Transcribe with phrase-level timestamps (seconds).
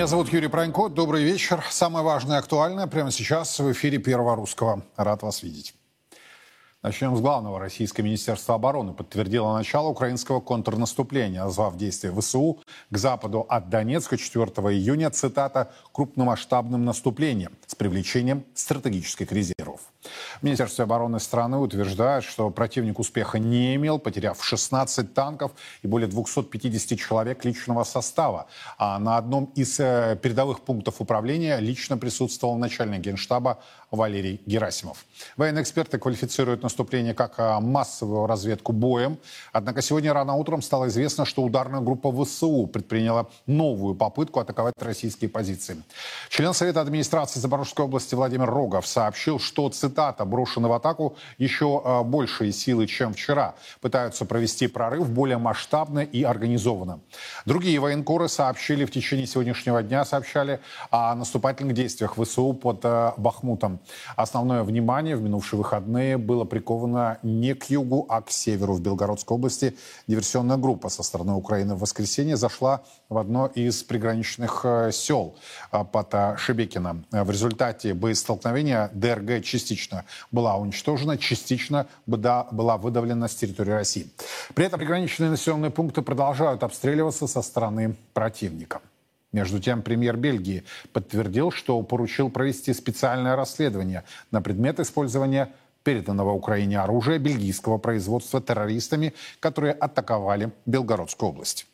[0.00, 0.88] Меня зовут Юрий Пронько.
[0.88, 1.62] Добрый вечер.
[1.68, 4.82] Самое важное и актуальное прямо сейчас в эфире Первого Русского.
[4.96, 5.74] Рад вас видеть.
[6.82, 7.60] Начнем с главного.
[7.60, 14.46] Российское Министерство обороны подтвердило начало украинского контрнаступления, назвав действия ВСУ к западу от Донецка 4
[14.74, 19.82] июня, цитата, крупномасштабным наступлением с привлечением стратегических резервов.
[20.40, 26.08] В Министерстве обороны страны утверждают, что противник успеха не имел, потеряв 16 танков и более
[26.08, 28.46] 250 человек личного состава.
[28.78, 33.58] А на одном из э, передовых пунктов управления лично присутствовал начальник генштаба
[33.90, 35.04] Валерий Герасимов.
[35.36, 39.18] Военные эксперты квалифицируют наступление как а, массовую разведку боем.
[39.52, 45.28] Однако сегодня рано утром стало известно, что ударная группа ВСУ предприняла новую попытку атаковать российские
[45.28, 45.82] позиции.
[46.28, 49.90] Член Совета администрации Запорожской области Владимир Рогов сообщил, что, цитата,
[50.24, 53.54] брошены в атаку еще а, большие силы, чем вчера.
[53.80, 57.00] Пытаются провести прорыв более масштабно и организованно.
[57.46, 63.80] Другие военкоры сообщили в течение сегодняшнего дня, сообщали о наступательных действиях ВСУ под а, Бахмутом.
[64.16, 68.74] Основное внимание в минувшие выходные было приковано не к югу, а к северу.
[68.74, 69.76] В Белгородской области
[70.06, 75.36] диверсионная группа со стороны Украины в воскресенье зашла в одно из приграничных э, сел
[75.72, 77.04] э, под Шебекино.
[77.10, 79.79] В результате боестолкновения ДРГ частично
[80.30, 84.10] была уничтожена, частично была выдавлена с территории России.
[84.54, 88.80] При этом приграничные населенные пункты продолжают обстреливаться со стороны противника.
[89.32, 95.52] Между тем, премьер Бельгии подтвердил, что поручил провести специальное расследование на предмет использования
[95.84, 101.66] переданного Украине оружия бельгийского производства террористами, которые атаковали Белгородскую область.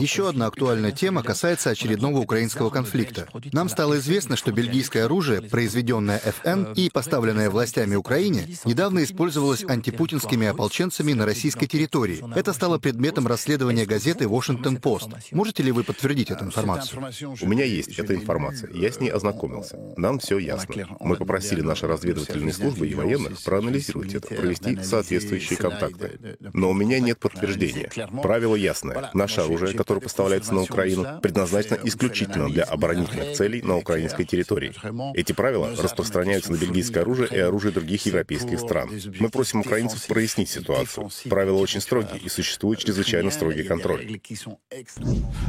[0.00, 3.28] Еще одна актуальная тема касается очередного украинского конфликта.
[3.52, 10.48] Нам стало известно, что бельгийское оружие, произведенное ФН и поставленное властями Украине, недавно использовалось антипутинскими
[10.48, 12.24] ополченцами на российской территории.
[12.36, 15.16] Это стало предметом расследования газеты Washington Post.
[15.30, 17.00] Можете ли вы подтвердить эту информацию?
[17.40, 18.68] У меня есть эта информация.
[18.72, 19.78] Я с ней ознакомился.
[19.96, 20.88] Нам все ясно.
[20.98, 26.36] Мы попросили наши разведывательные службы и военных проанализировать это, провести соответствующие контакты.
[26.52, 28.22] Но у меня нет подтверждения решение.
[28.22, 29.10] Правило ясное.
[29.14, 34.74] Наше оружие, которое поставляется на Украину, предназначено исключительно для оборонительных целей на украинской территории.
[35.14, 38.90] Эти правила распространяются на бельгийское оружие и оружие других европейских стран.
[39.18, 41.10] Мы просим украинцев прояснить ситуацию.
[41.28, 44.20] Правила очень строгие и существует чрезвычайно строгий контроль.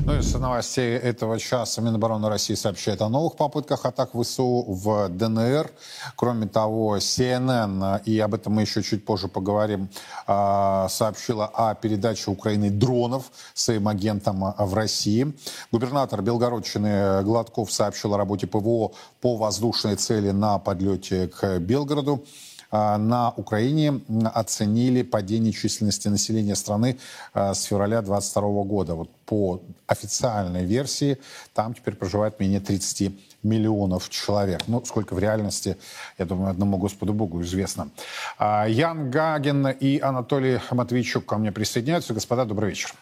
[0.06, 5.10] Ну и с новостей этого часа Минобороны России сообщает о новых попытках атак ВСУ в
[5.10, 5.70] ДНР.
[6.16, 9.90] Кроме того, CNN, и об этом мы еще чуть позже поговорим,
[10.26, 15.34] а, сообщила о передаче передачу Украины дронов своим агентам а, в России.
[15.72, 18.92] Губернатор Белгородчины Гладков сообщил о работе ПВО
[19.22, 22.24] по воздушной цели на подлете к Белгороду
[22.72, 24.02] на Украине
[24.34, 26.98] оценили падение численности населения страны
[27.34, 28.96] а, с февраля 2022 года.
[28.96, 31.18] Вот по официальной версии
[31.54, 33.14] там теперь проживает менее 30
[33.44, 34.62] миллионов человек.
[34.68, 35.78] Ну, сколько в реальности,
[36.18, 37.90] я думаю, одному Господу Богу известно.
[38.38, 42.14] А, Ян Гаген и Анатолий Матвейчук ко мне присоединяются.
[42.14, 42.94] Господа, добрый вечер.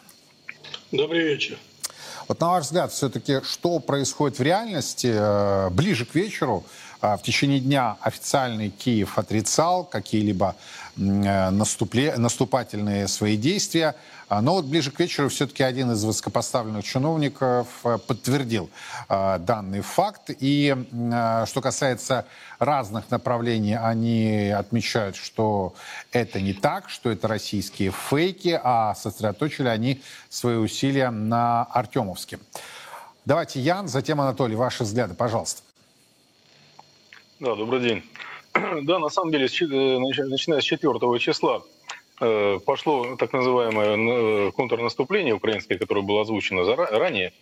[0.92, 1.58] Добрый вечер.
[2.28, 6.64] Вот на ваш взгляд, все-таки что происходит в реальности э, ближе к вечеру?
[7.00, 10.56] А, в течение дня официальный Киев отрицал какие-либо
[10.96, 13.94] э, наступательные свои действия.
[14.28, 18.70] А, но вот ближе к вечеру все-таки один из высокопоставленных чиновников э, подтвердил
[19.08, 20.30] э, данный факт.
[20.40, 20.74] И
[21.46, 22.24] что касается
[22.58, 25.74] разных направлений, они отмечают, что
[26.12, 32.38] это не так, что это российские фейки, а сосредоточили они свои усилия на Артемовске.
[33.26, 35.65] Давайте, Ян, затем Анатолий, ваши взгляды, пожалуйста.
[37.38, 38.02] Да, добрый день.
[38.82, 41.62] Да, на самом деле, э, начиная с 4 числа
[42.20, 47.34] э, пошло так называемое э, контрнаступление украинское, которое было озвучено ранее.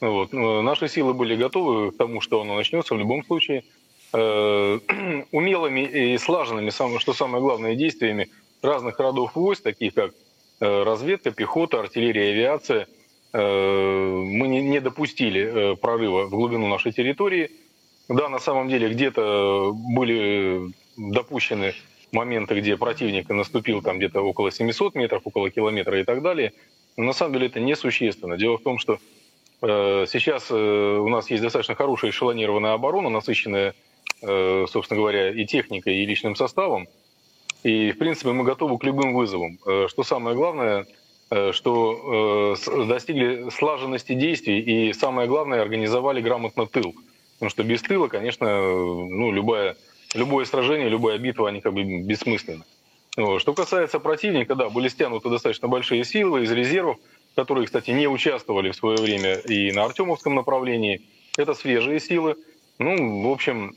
[0.00, 0.32] Вот.
[0.32, 3.64] Наши силы были готовы к тому, что оно начнется в любом случае.
[4.12, 8.28] Умелыми и слаженными, что самое главное, действиями
[8.62, 10.14] разных родов войск, таких как
[10.60, 12.86] разведка, пехота, артиллерия, авиация,
[13.32, 17.50] мы не допустили прорыва в глубину нашей территории–
[18.08, 21.74] да, на самом деле где-то были допущены
[22.12, 26.52] моменты, где противник наступил там где-то около 700 метров, около километра и так далее.
[26.96, 28.36] Но на самом деле это несущественно.
[28.36, 28.98] Дело в том, что
[29.62, 33.74] э, сейчас э, у нас есть достаточно хорошая эшелонированная оборона, насыщенная,
[34.22, 36.86] э, собственно говоря, и техникой, и личным составом.
[37.64, 39.58] И, в принципе, мы готовы к любым вызовам.
[39.66, 40.86] Э, что самое главное,
[41.30, 46.94] э, что э, достигли слаженности действий и, самое главное, организовали грамотно тыл.
[47.44, 49.76] Потому что без тыла, конечно, ну, любое,
[50.14, 52.64] любое сражение, любая битва, они как бы бессмысленны.
[53.18, 53.42] Вот.
[53.42, 56.96] Что касается противника, да, были стянуты достаточно большие силы из резервов.
[57.36, 61.02] которые, кстати, не участвовали в свое время и на Артемовском направлении.
[61.36, 62.36] Это свежие силы.
[62.78, 63.74] Ну, в общем,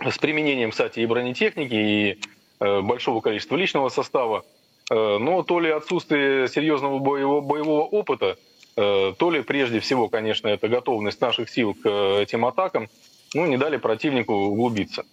[0.00, 2.18] с применением, кстати, и бронетехники, и
[2.58, 4.44] э, большого количества личного состава.
[4.90, 8.36] Э, но то ли отсутствие серьезного боевого, боевого опыта,
[8.74, 12.88] то ли прежде всего, конечно, это готовность наших сил к э, этим атакам,
[13.34, 15.04] ну, не дали противнику углубиться.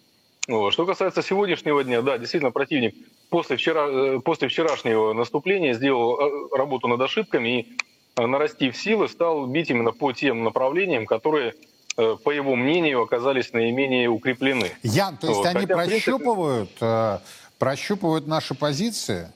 [0.47, 0.71] Вот.
[0.71, 2.95] Что касается сегодняшнего дня, да, действительно, противник
[3.29, 7.67] после, вчера, э, после вчерашнего наступления сделал э, работу над ошибками и,
[8.15, 11.53] э, нарастив силы, стал бить именно по тем направлениям, которые
[12.23, 14.71] по его мнению, оказались наименее укреплены.
[14.83, 15.47] Ян, то есть вот.
[15.47, 17.21] они Хотя, прощупывают, принципе...
[17.57, 19.31] прощупывают наши позиции?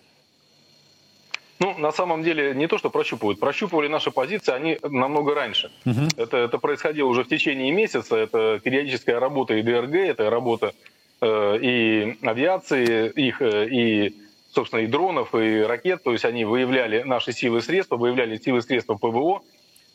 [1.62, 3.40] Ну, на самом деле, не то, что прощупывают.
[3.40, 5.72] Прощупывали наши позиции они намного раньше.
[5.86, 6.08] Угу.
[6.18, 8.18] Это, это происходило уже в течение месяца.
[8.18, 10.74] Это периодическая работа и ДРГ, это работа
[11.22, 14.16] Э, и авиации их, э, и,
[14.52, 16.04] собственно, и дронов, и ракет.
[16.04, 19.44] То есть они выявляли наши силы и средства, выявляли силы и средства ПВО.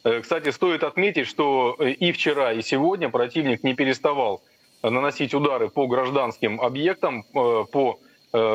[0.04, 4.40] Э, кстати, стоит отметить, что и вчера, и сегодня противник не переставал
[4.82, 7.98] наносить удары по гражданским объектам, по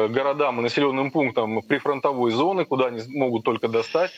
[0.10, 4.12] городам и населенным пунктам прифронтовой зоны, куда они могут только достать.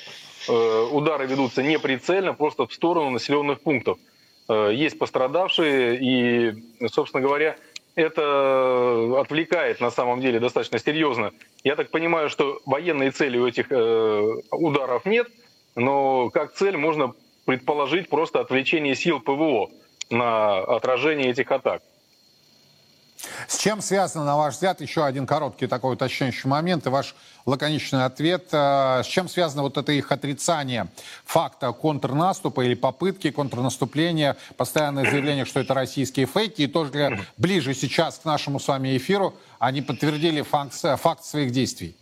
[0.48, 3.98] Удары ведутся не прицельно, просто в сторону населенных пунктов.
[4.50, 7.56] Есть пострадавшие, и, собственно говоря,
[7.96, 11.32] это отвлекает на самом деле достаточно серьезно.
[11.64, 15.28] Я так понимаю, что военной цели у этих э, ударов нет,
[15.76, 17.14] но как цель можно
[17.46, 19.70] предположить просто отвлечение сил ПВО
[20.10, 21.82] на отражение этих атак.
[23.48, 27.16] С чем связано, на ваш взгляд, еще один короткий такой уточняющий момент и ваш
[27.46, 28.50] лаконичный ответ.
[28.52, 30.88] Э, с чем связано вот это их отрицание
[31.26, 38.20] факта контрнаступа или попытки контрнаступления, постоянное заявление, что это российские фейки, и тоже ближе сейчас
[38.20, 41.96] к нашему с вами эфиру они подтвердили факт, факт своих действий?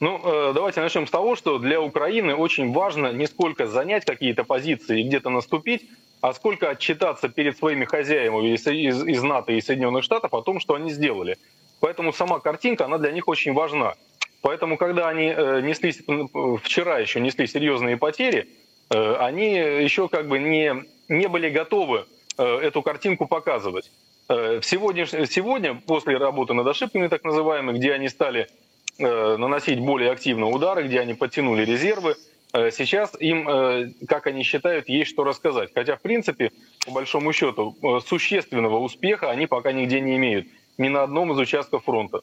[0.00, 4.44] Ну, э, давайте начнем с того, что для Украины очень важно не сколько занять какие-то
[4.44, 5.90] позиции и где-то наступить,
[6.20, 10.60] а сколько отчитаться перед своими хозяевами из, из, из НАТО и Соединенных Штатов о том,
[10.60, 11.38] что они сделали.
[11.80, 13.94] Поэтому сама картинка, она для них очень важна.
[14.42, 15.92] Поэтому, когда они э, несли,
[16.62, 18.48] вчера еще несли серьезные потери,
[18.90, 22.06] э, они еще как бы не, не были готовы
[22.36, 23.90] э, эту картинку показывать.
[24.28, 28.48] Э, сегодня, сегодня, после работы над ошибками так называемыми, где они стали
[28.98, 34.42] э, наносить более активно удары, где они подтянули резервы, Э, сейчас им, э, как они
[34.42, 35.70] считают, есть что рассказать.
[35.74, 36.50] Хотя, в принципе,
[36.84, 40.46] по большому счету, э, существенного успеха они пока нигде не имеют.
[40.78, 42.20] Ни на одном из участков фронта.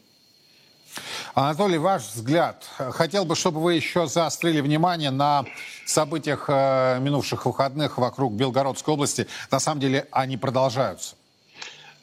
[1.35, 2.68] Анатолий, ваш взгляд.
[2.77, 5.45] Хотел бы, чтобы вы еще заострили внимание на
[5.85, 9.27] событиях минувших выходных вокруг Белгородской области.
[9.51, 11.15] На самом деле они продолжаются.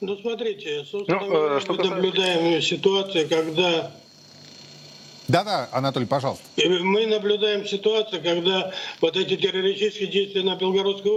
[0.01, 3.91] Ну, смотрите, собственно, ну, мы наблюдаем ситуацию, когда
[5.27, 6.45] да-да, Анатолий, пожалуйста.
[6.57, 11.13] Мы наблюдаем ситуацию, когда вот эти террористические действия на Белгородской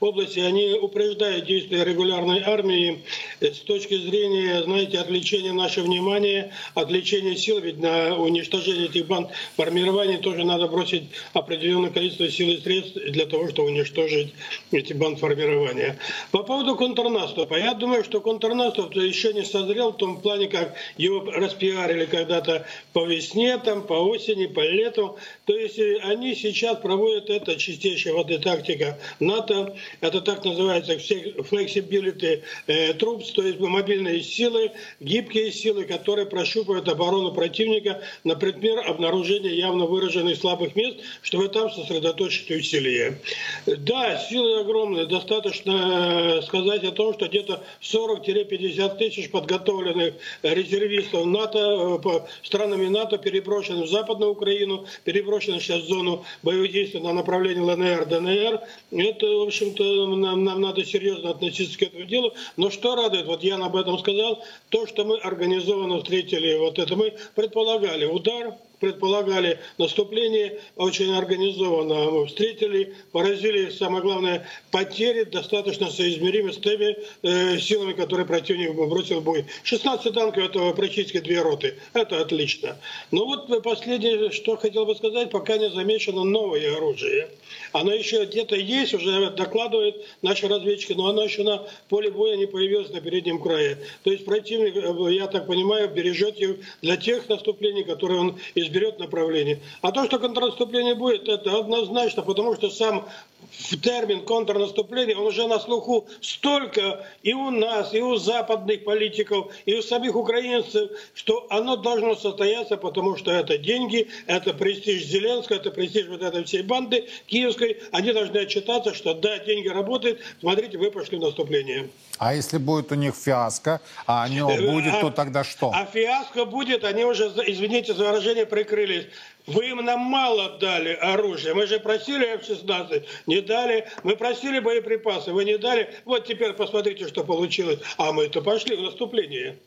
[0.00, 3.04] области, они упреждают действия регулярной армии
[3.40, 10.18] с точки зрения, знаете, отвлечения нашего внимания, отвлечения сил, ведь на уничтожение этих банд формирований
[10.18, 11.04] тоже надо бросить
[11.34, 14.34] определенное количество сил и средств для того, чтобы уничтожить
[14.72, 15.98] эти банд формирования.
[16.32, 21.30] По поводу контрнаступа, я думаю, что контрнаступ еще не созрел в том плане, как его
[21.30, 25.16] распиарили когда-то по весне, там, по осени, по лету.
[25.44, 29.76] То есть э, они сейчас проводят это чистейшая эта тактика НАТО.
[30.00, 37.32] Это так называется flexibility э, troops, то есть мобильные силы, гибкие силы, которые прощупывают оборону
[37.32, 43.18] противника на предмет обнаружения явно выраженных слабых мест, чтобы там сосредоточить усилия.
[43.66, 45.06] Да, силы огромные.
[45.06, 53.18] Достаточно э, сказать о том, что где-то 40-50 тысяч подготовленных резервистов НАТО по странами НАТО
[53.18, 58.60] переброшены в Западную Украину, переброшены сейчас в зону боевых действий на направлении ЛНР, ДНР.
[58.92, 62.32] Это, в общем-то, нам, нам надо серьезно относиться к этому делу.
[62.56, 66.96] Но что радует, вот я об этом сказал, то, что мы организованно встретили вот это,
[66.96, 72.10] мы предполагали удар, предполагали наступление очень организованно.
[72.10, 79.20] Мы встретили, поразили, самое главное, потери достаточно соизмеримы с теми э, силами, которые противник бросил
[79.20, 79.46] в бой.
[79.62, 81.74] 16 танков– это практически две роты.
[81.94, 82.76] Это отлично.
[83.10, 87.30] Но вот последнее, что хотел бы сказать, пока не замечено новое оружие.
[87.72, 92.46] Оно еще где-то есть, уже докладывают наши разведчики, но оно еще на поле боя не
[92.46, 93.78] появилось на переднем крае.
[94.02, 98.38] То есть противник, э, я так понимаю, бережет их для тех наступлений, которые он
[98.74, 99.60] изберет направление.
[99.82, 103.08] А то, что контрнаступление будет, это однозначно, потому что сам
[103.58, 109.52] в термин контрнаступления, он уже на слуху столько и у нас, и у западных политиков,
[109.64, 115.56] и у самих украинцев, что оно должно состояться, потому что это деньги, это престиж Зеленского,
[115.56, 117.82] это престиж вот этой всей банды киевской.
[117.92, 121.88] Они должны отчитаться, что да, деньги работают, смотрите, вы пошли в наступление.
[122.18, 125.72] А если будет у них фиаско, а оно э, будет, то а, тогда что?
[125.74, 129.06] А фиаско будет, они уже, извините за выражение, прикрылись.
[129.46, 131.54] Вы им нам мало дали оружия.
[131.54, 133.86] Мы же просили F-16, не дали.
[134.02, 135.94] Мы просили боеприпасы, вы не дали.
[136.04, 137.80] Вот теперь посмотрите, что получилось.
[137.98, 139.58] А мы-то пошли в наступление.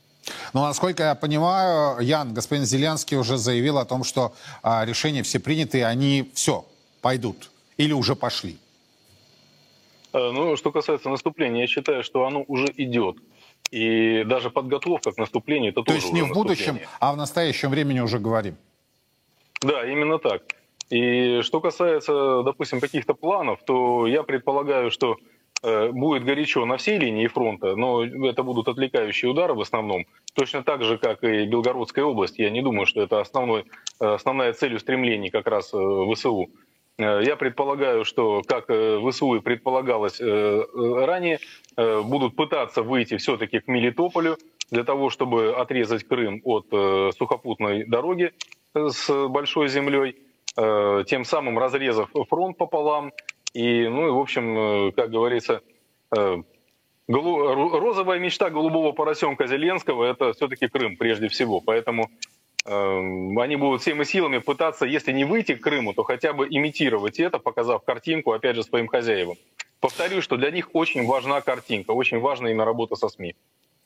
[0.54, 5.40] Ну, насколько я понимаю, Ян, господин Зеленский уже заявил о том, что а, решения все
[5.40, 6.66] приняты, и они все,
[7.02, 7.50] пойдут.
[7.78, 8.58] Или уже пошли.
[10.14, 13.18] Э, ну, что касается наступления, я считаю, что оно уже идет.
[13.70, 17.70] И даже подготовка к наступлению это То тоже есть не в будущем, а в настоящем
[17.70, 18.56] времени уже говорим.
[19.62, 20.44] Да, именно так.
[20.90, 25.18] И что касается, допустим, каких-то планов, то я предполагаю, что
[25.62, 30.06] э, будет горячо на всей линии фронта, но это будут отвлекающие удары в основном.
[30.34, 32.40] Точно так же, как и Белгородская область.
[32.40, 33.66] Я не думаю, что это основной,
[34.00, 35.78] э, основная цель устремлений как раз э,
[36.14, 36.50] ВСУ.
[37.00, 41.38] Я предполагаю, что, как ВСУ и предполагалось ранее,
[41.76, 44.38] будут пытаться выйти все-таки к Мелитополю
[44.72, 46.66] для того, чтобы отрезать Крым от
[47.16, 48.34] сухопутной дороги
[48.90, 50.16] с большой землей,
[50.56, 53.12] тем самым разрезав фронт пополам.
[53.54, 55.62] И, ну и, в общем, как говорится,
[57.08, 61.62] розовая мечта голубого поросенка Зеленского– это все-таки Крым прежде всего.
[61.62, 62.10] Поэтому
[62.66, 67.40] они будут всеми силами пытаться, если не выйти к Крыму, то хотя бы имитировать это,
[67.40, 69.38] показав картинку, опять же, своим хозяевам.
[69.80, 73.36] Повторю, что для них очень важна картинка, очень важна именно работа со СМИ.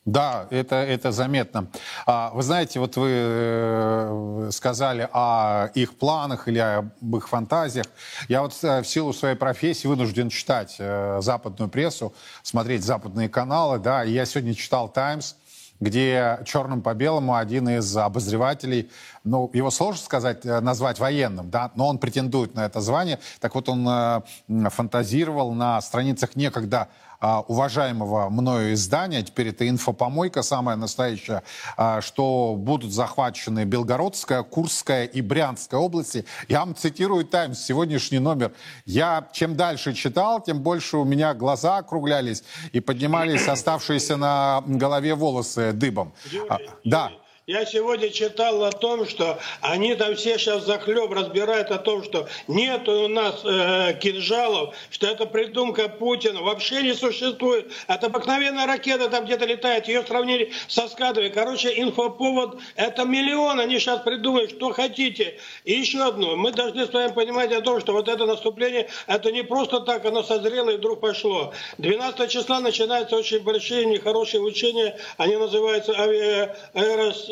[0.04, 1.68] Да, это, это заметно.
[2.06, 7.86] А, вы знаете, вот вы э, сказали о их планах или об их фантазиях.
[8.28, 13.78] Я вот э, в силу своей профессии вынужден читать э, западную прессу, смотреть западные каналы,
[13.78, 15.36] да, я сегодня читал «Таймс»,
[15.78, 18.90] где черным по белому один из обозревателей,
[19.22, 23.18] ну, его сложно сказать, назвать военным, да, но он претендует на это звание.
[23.40, 24.22] Так вот, он
[24.70, 26.88] фантазировал на страницах некогда
[27.22, 31.44] а, уважаемого мною издания, теперь это инфопомойка самая настоящая,
[31.76, 36.26] а, что будут захвачены Белгородская, Курская и Брянская области.
[36.48, 38.52] Я вам цитирую «Таймс», сегодняшний номер.
[38.86, 45.14] Я чем дальше читал, тем больше у меня глаза округлялись и поднимались оставшиеся на голове
[45.14, 46.12] волосы дыбом.
[46.32, 47.12] Юрий, а, да.
[47.48, 52.28] Я сегодня читал о том, что они там все сейчас захлеб разбирают о том, что
[52.46, 57.72] нет у нас э, кинжалов, что это придумка Путина, вообще не существует.
[57.88, 61.30] Это обыкновенная ракета там где-то летает, ее сравнили со скадами.
[61.30, 65.40] Короче, инфоповод, это миллион, они сейчас придумают, что хотите.
[65.64, 69.32] И еще одно, мы должны с вами понимать о том, что вот это наступление, это
[69.32, 71.52] не просто так, оно созрело и вдруг пошло.
[71.78, 77.31] 12 числа начинаются очень большие, нехорошие учения, они называются аэрос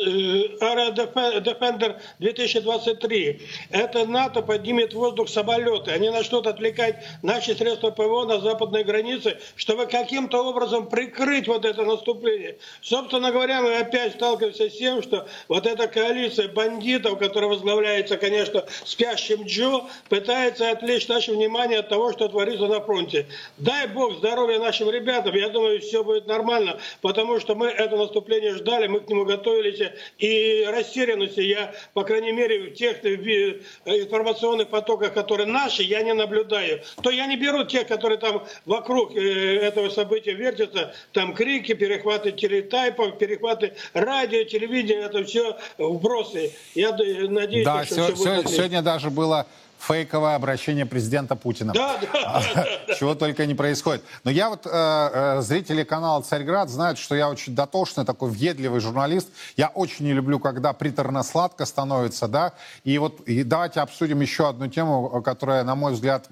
[1.41, 3.41] Defender 2023.
[3.69, 5.91] Это НАТО поднимет воздух самолеты.
[5.91, 11.83] Они начнут отвлекать наши средства ПВО на западной границе, чтобы каким-то образом прикрыть вот это
[11.83, 12.57] наступление.
[12.81, 18.65] Собственно говоря, мы опять сталкиваемся с тем, что вот эта коалиция бандитов, которая возглавляется, конечно,
[18.83, 23.27] спящим Джо, пытается отвлечь наше внимание от того, что творится на фронте.
[23.57, 25.35] Дай бог здоровья нашим ребятам.
[25.35, 29.90] Я думаю, все будет нормально, потому что мы это наступление ждали, мы к нему готовились
[30.17, 36.13] и растерянности я, по крайней мере, в тех э, информационных потоках, которые наши, я не
[36.13, 36.81] наблюдаю.
[37.01, 42.31] То я не беру тех, которые там вокруг э, этого события вертятся, там крики, перехваты
[42.31, 46.51] телетайпов, перехваты радио, телевидения, это все вбросы.
[46.75, 49.47] Я надеюсь, да, что все, все, сегодня даже было
[49.81, 51.73] фейковое обращение президента Путина.
[51.73, 52.95] Да, да, да.
[52.95, 54.03] Чего только не происходит.
[54.23, 58.79] Но я вот, э, э, зрители канала «Царьград» знают, что я очень дотошный, такой въедливый
[58.79, 59.29] журналист.
[59.57, 62.53] Я очень не люблю, когда приторно-сладко становится, да.
[62.83, 66.27] И вот и давайте обсудим еще одну тему, которая, на мой взгляд,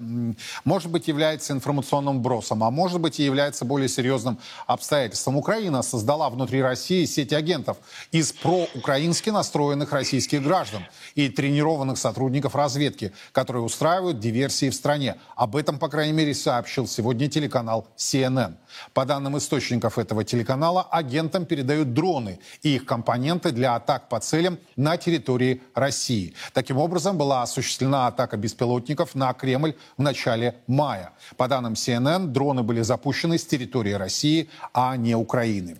[0.64, 5.36] может быть, является информационным бросом, а может быть, и является более серьезным обстоятельством.
[5.36, 7.78] Украина создала внутри России сеть агентов
[8.12, 10.84] из проукраински настроенных российских граждан
[11.16, 15.16] и тренированных сотрудников разведки, которые устраивают диверсии в стране.
[15.34, 18.52] Об этом, по крайней мере, сообщил сегодня телеканал CNN.
[18.92, 24.58] По данным источников этого телеканала, агентам передают дроны и их компоненты для атак по целям
[24.76, 26.34] на территории России.
[26.52, 31.12] Таким образом, была осуществлена атака беспилотников на Кремль в начале мая.
[31.38, 35.78] По данным CNN, дроны были запущены с территории России, а не Украины.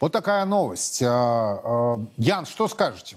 [0.00, 1.02] Вот такая новость.
[1.02, 3.16] А, а, Ян, что скажете?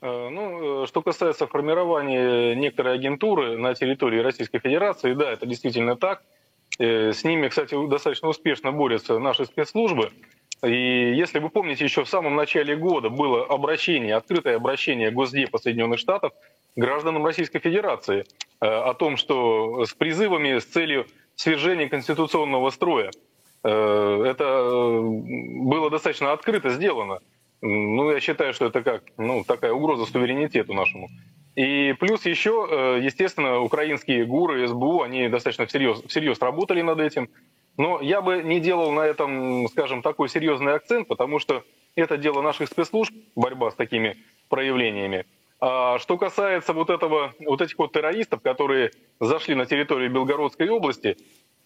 [0.00, 6.22] Ну, что касается формирования некоторой агентуры на территории Российской Федерации, да, это действительно так.
[6.78, 10.12] С ними, кстати, достаточно успешно борются наши спецслужбы.
[10.64, 15.98] И если вы помните, еще в самом начале года было обращение, открытое обращение Госдепа Соединенных
[15.98, 16.32] Штатов
[16.74, 18.24] гражданам Российской Федерации
[18.60, 23.10] э, о том, что с призывами с целью свержения конституционного строя
[23.62, 27.20] э, это э, было достаточно открыто сделано.
[27.60, 31.08] Ну, я считаю, что это как ну, такая угроза суверенитету нашему.
[31.56, 37.28] И плюс еще, естественно, украинские ГУРы, СБУ, они достаточно всерьез, всерьез работали над этим.
[37.76, 41.64] Но я бы не делал на этом, скажем, такой серьезный акцент, потому что
[41.96, 44.16] это дело наших спецслужб, борьба с такими
[44.48, 45.26] проявлениями.
[45.60, 51.16] А что касается вот, этого, вот этих вот террористов, которые зашли на территорию Белгородской области,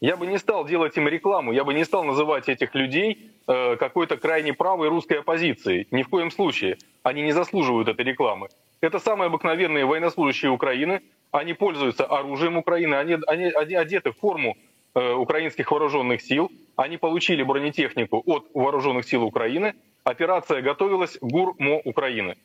[0.02, 3.76] я бы не стал делать им рекламу, я бы не стал называть этих людей э,
[3.76, 5.86] какой-то крайне правой русской оппозицией.
[5.90, 6.76] Ни в коем случае.
[7.02, 8.48] Они не заслуживают этой рекламы.
[8.80, 11.00] Это самые обыкновенные военнослужащие Украины.
[11.30, 14.56] Они пользуются оружием Украины, они, они, они одеты в форму
[14.94, 16.50] Э, украинских вооруженных сил.
[16.76, 19.74] Они получили бронетехнику от вооруженных сил Украины.
[20.04, 22.36] Операция готовилась ГУР-МО Украины.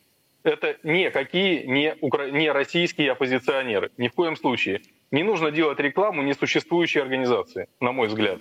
[0.44, 2.30] Это никакие не, укра...
[2.30, 3.92] не российские оппозиционеры.
[3.98, 4.82] Ни в коем случае.
[5.12, 8.40] Не нужно делать рекламу несуществующей организации, на мой взгляд.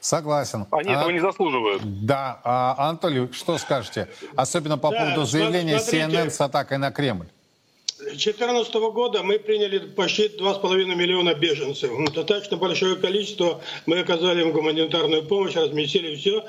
[0.00, 0.66] Soгласен.
[0.70, 1.82] Они а, этого не заслуживают.
[1.84, 2.40] Да.
[2.42, 4.08] А, Анатолий, что скажете?
[4.34, 6.06] Особенно по да, поводу заявления смотрите.
[6.06, 7.26] CNN с атакой на Кремль.
[8.00, 11.90] 2014 года мы приняли почти 2,5 миллиона беженцев.
[11.90, 13.60] Ну, достаточно большое количество.
[13.86, 16.44] Мы оказали им гуманитарную помощь, разместили все.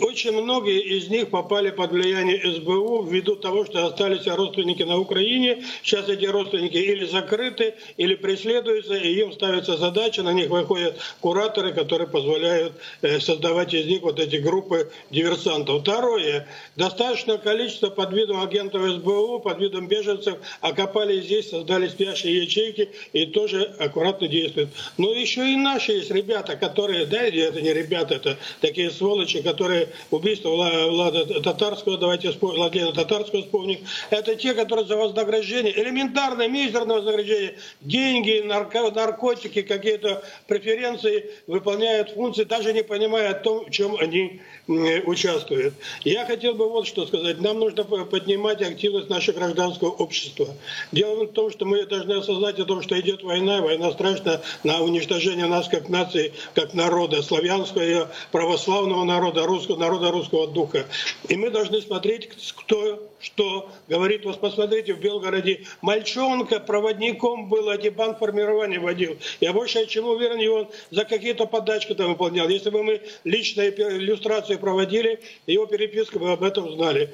[0.00, 5.62] Очень многие из них попали под влияние СБУ ввиду того, что остались родственники на Украине.
[5.82, 11.72] Сейчас эти родственники или закрыты, или преследуются, и им ставится задача, на них выходят кураторы,
[11.72, 12.72] которые позволяют
[13.02, 15.82] э, создавать из них вот эти группы диверсантов.
[15.82, 16.48] Второе.
[16.76, 20.38] Достаточное количество под видом агентов СБУ, под видом беженцев
[20.78, 24.70] окопали здесь, создали спящие ячейки и тоже аккуратно действуют.
[24.96, 29.88] Но еще и наши есть ребята, которые, да, это не ребята, это такие сволочи, которые
[30.10, 33.78] убийство Влада Татарского, давайте Владимира Татарского вспомним,
[34.10, 42.44] это те, которые за вознаграждение, элементарное, мизерное вознаграждение, деньги, нарко, наркотики, какие-то преференции выполняют функции,
[42.44, 45.74] даже не понимая о том, в чем они участвуют.
[46.04, 47.40] Я хотел бы вот что сказать.
[47.40, 50.48] Нам нужно поднимать активность нашего гражданского общества.
[50.92, 54.80] Дело в том, что мы должны осознать о том, что идет война, война страшна на
[54.80, 60.86] уничтожение нас как нации, как народа, славянского, православного народа, русского народа, русского духа.
[61.28, 67.94] И мы должны смотреть, кто что говорит, вот посмотрите, в Белгороде мальчонка проводником был, один
[67.94, 69.18] банк формирования водил.
[69.40, 72.48] Я больше чем уверен, его за какие-то подачки там выполнял.
[72.48, 77.12] Если бы мы личные иллюстрации проводили, его переписку бы об этом знали.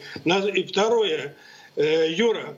[0.54, 1.36] И второе,
[1.76, 2.56] э, Юра,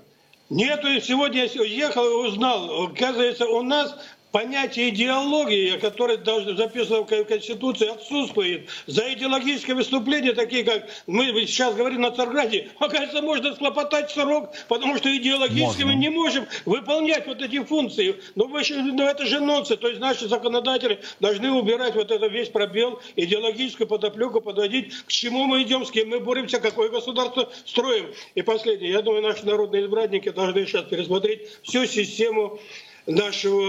[0.49, 3.97] Нету, сегодня я ехал и узнал, оказывается, у нас
[4.37, 8.69] понятие идеологии, которое записано в Конституции, отсутствует.
[8.87, 14.99] За идеологическое выступление, такие как мы сейчас говорим на Царграде, оказывается, можно схлопотать срок, потому
[14.99, 15.87] что идеологически можно.
[15.87, 18.17] мы не можем выполнять вот эти функции.
[18.35, 18.61] Но, ну,
[18.93, 19.81] ну, это же нонсенс.
[19.81, 25.47] То есть наши законодатели должны убирать вот этот весь пробел, идеологическую подоплеку, подводить, к чему
[25.47, 28.13] мы идем, с кем мы боремся, какое государство строим.
[28.35, 28.91] И последнее.
[28.91, 32.61] Я думаю, наши народные избранники должны сейчас пересмотреть всю систему
[33.07, 33.63] нашего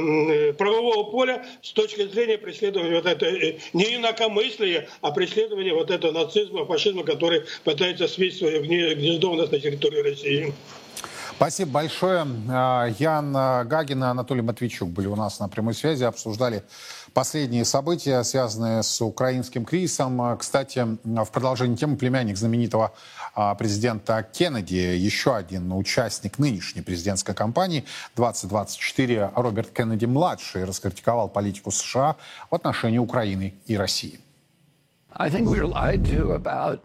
[0.00, 5.90] э, правового поля с точки зрения преследования вот это э, не инакомыслия, а преследования вот
[5.90, 10.54] этого нацизма, фашизма, который пытается свить свое гнездо у нас на территории России.
[11.36, 12.26] Спасибо большое.
[12.50, 16.64] А, Ян Гагин и Анатолий Матвейчук были у нас на прямой связи, обсуждали
[17.12, 20.36] последние события, связанные с украинским кризисом.
[20.36, 22.92] Кстати, в продолжении темы племянник знаменитого
[23.58, 27.84] президента Кеннеди, еще один участник нынешней президентской кампании
[28.16, 32.16] 2024, Роберт Кеннеди-младший, раскритиковал политику США
[32.50, 34.20] в отношении Украины и России.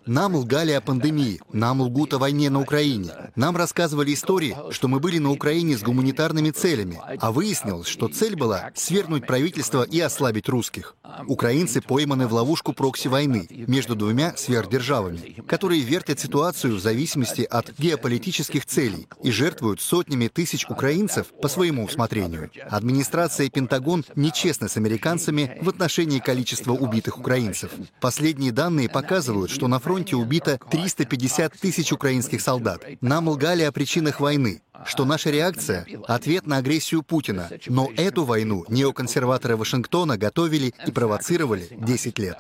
[0.05, 3.11] Нам лгали о пандемии, нам лгут о войне на Украине.
[3.35, 8.35] Нам рассказывали истории, что мы были на Украине с гуманитарными целями, а выяснилось, что цель
[8.35, 10.95] была свергнуть правительство и ослабить русских.
[11.27, 18.65] Украинцы пойманы в ловушку прокси-войны между двумя сверхдержавами, которые вертят ситуацию в зависимости от геополитических
[18.65, 22.49] целей и жертвуют сотнями тысяч украинцев по своему усмотрению.
[22.69, 27.71] Администрация и Пентагон нечестны с американцами в отношении количества убитых украинцев.
[27.99, 32.85] Последние Последние данные показывают, что на фронте убито 350 тысяч украинских солдат.
[33.01, 37.49] Нам лгали о причинах войны, что наша реакция— ответ на агрессию Путина.
[37.65, 42.37] Но эту войну неоконсерваторы Вашингтона готовили и провоцировали 10 лет.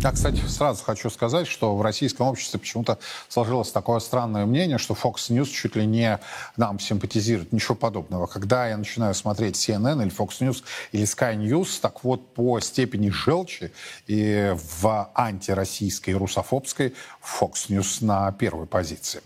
[0.00, 4.94] Я, кстати, сразу хочу сказать, что в российском обществе почему-то сложилось такое странное мнение, что
[4.94, 6.20] Fox News чуть ли не
[6.56, 7.52] нам симпатизирует.
[7.52, 8.26] Ничего подобного.
[8.26, 10.62] Когда я начинаю смотреть CNN или Fox News
[10.92, 13.72] или Sky News, так вот по степени желчи
[14.06, 19.22] и в антироссийской и русофобской Fox News на первой позиции.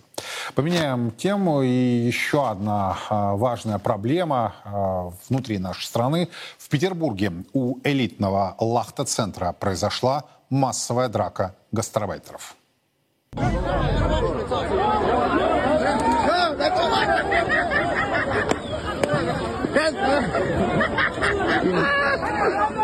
[0.55, 1.62] Поменяем тему.
[1.62, 6.29] И еще одна а, важная проблема а, внутри нашей страны.
[6.59, 12.57] В Петербурге у элитного лахта-центра произошла массовая драка гастарбайтеров.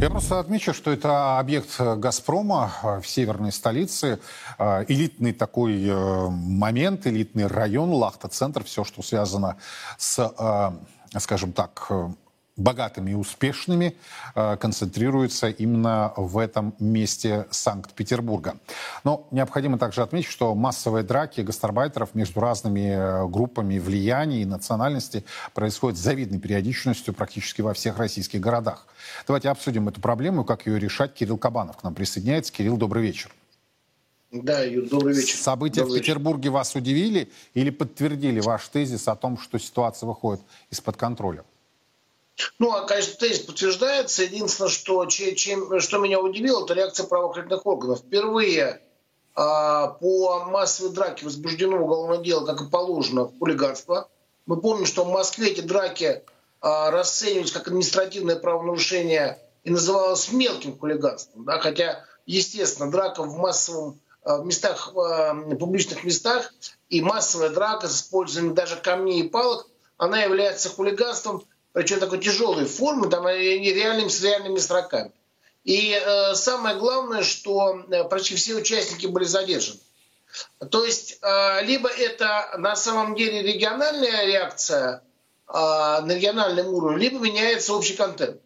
[0.00, 4.18] Я просто отмечу, что это объект «Газпрома» в северной столице.
[4.58, 9.58] Элитный такой э, момент, элитный район, Лахта-центр, все, что связано
[9.98, 11.92] с, э, скажем так,
[12.60, 13.96] богатыми и успешными
[14.34, 18.56] э, концентрируется именно в этом месте Санкт-Петербурга.
[19.02, 25.24] Но необходимо также отметить, что массовые драки гастарбайтеров между разными э, группами влияния и национальности
[25.54, 28.86] происходят с завидной периодичностью практически во всех российских городах.
[29.26, 31.14] Давайте обсудим эту проблему, как ее решать.
[31.14, 32.52] Кирилл Кабанов к нам присоединяется.
[32.52, 33.30] Кирилл, добрый вечер.
[34.30, 35.36] Да, Юр, добрый вечер.
[35.36, 36.52] События добрый в Петербурге вечер.
[36.52, 41.44] вас удивили или подтвердили ваш тезис о том, что ситуация выходит из-под контроля?
[42.58, 44.22] Ну, а, конечно, тезис подтверждается.
[44.22, 48.00] Единственное, что, чем, что меня удивило, это реакция правоохранительных органов.
[48.00, 48.80] Впервые
[49.34, 54.08] а, по массовой драке возбуждено уголовное дело, как и положено, хулиганство.
[54.46, 56.22] Мы помним, что в Москве эти драки
[56.60, 61.44] а, расценивались как административное правонарушение и называлось мелким хулиганством.
[61.44, 61.58] Да?
[61.58, 66.52] Хотя, естественно, драка в массовом а, в местах, в публичных местах
[66.88, 72.64] и массовая драка с использованием даже камней и палок, она является хулиганством причем такой тяжелой
[72.64, 75.12] формы, там реальными, с реальными сроками.
[75.64, 79.80] И э, самое главное, что э, почти все участники были задержаны.
[80.70, 85.02] То есть э, либо это на самом деле региональная реакция
[85.48, 88.40] э, на региональном уровне, либо меняется общий контент.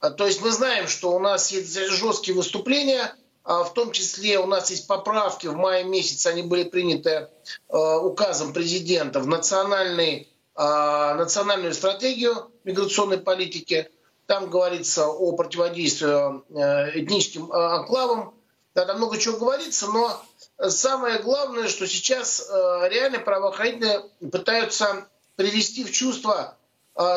[0.00, 4.38] Э, то есть мы знаем, что у нас есть жесткие выступления, э, в том числе
[4.38, 7.28] у нас есть поправки в мае месяце, они были приняты
[7.68, 13.90] э, указом президента в национальный а, национальную стратегию миграционной политики.
[14.26, 18.34] Там говорится о противодействии э, этническим э, анклавам.
[18.74, 20.20] Да, там много чего говорится, но
[20.68, 26.56] самое главное, что сейчас э, реально правоохранители пытаются привести в чувство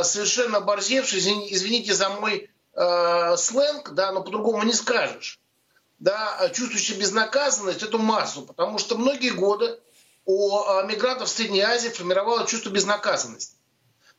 [0.03, 5.39] совершенно оборзевший, извините за мой сленг, да, но по-другому не скажешь,
[5.97, 9.79] да, чувствующий безнаказанность эту массу, потому что многие годы
[10.25, 13.55] у а, мигрантов в Средней Азии формировало чувство безнаказанности.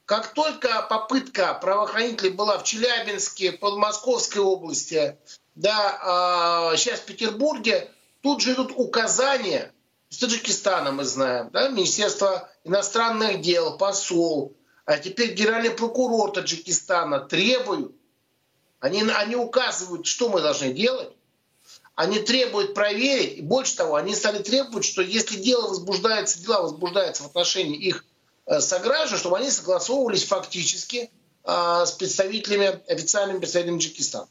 [0.05, 5.17] Как только попытка правоохранителей была в Челябинске, Подмосковской области,
[5.55, 9.73] да, сейчас а, в Петербурге, тут же идут указания,
[10.09, 17.95] с Таджикистана мы знаем, да, Министерство иностранных дел, посол, а теперь генеральный прокурор Таджикистана требуют,
[18.81, 21.13] они, они указывают, что мы должны делать,
[21.95, 27.23] они требуют проверить, и больше того, они стали требовать, что если дело возбуждается, дела возбуждаются
[27.23, 28.05] в отношении их
[28.47, 31.11] э, сограждан, чтобы они согласовывались фактически
[31.45, 34.29] э, с представителями, официальными представителями Таджикистана.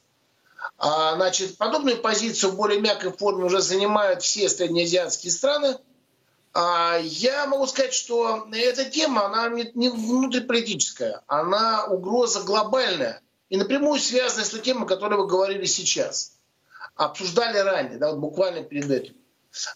[0.77, 5.77] А, значит, подобную позицию в более мягкой форме уже занимают все среднеазиатские страны.
[6.53, 13.99] А, я могу сказать, что эта тема, она не внутриполитическая, она угроза глобальная и напрямую
[13.99, 16.33] связана с той темой, о которой вы говорили сейчас–
[16.95, 19.15] обсуждали ранее, да, вот буквально перед этим.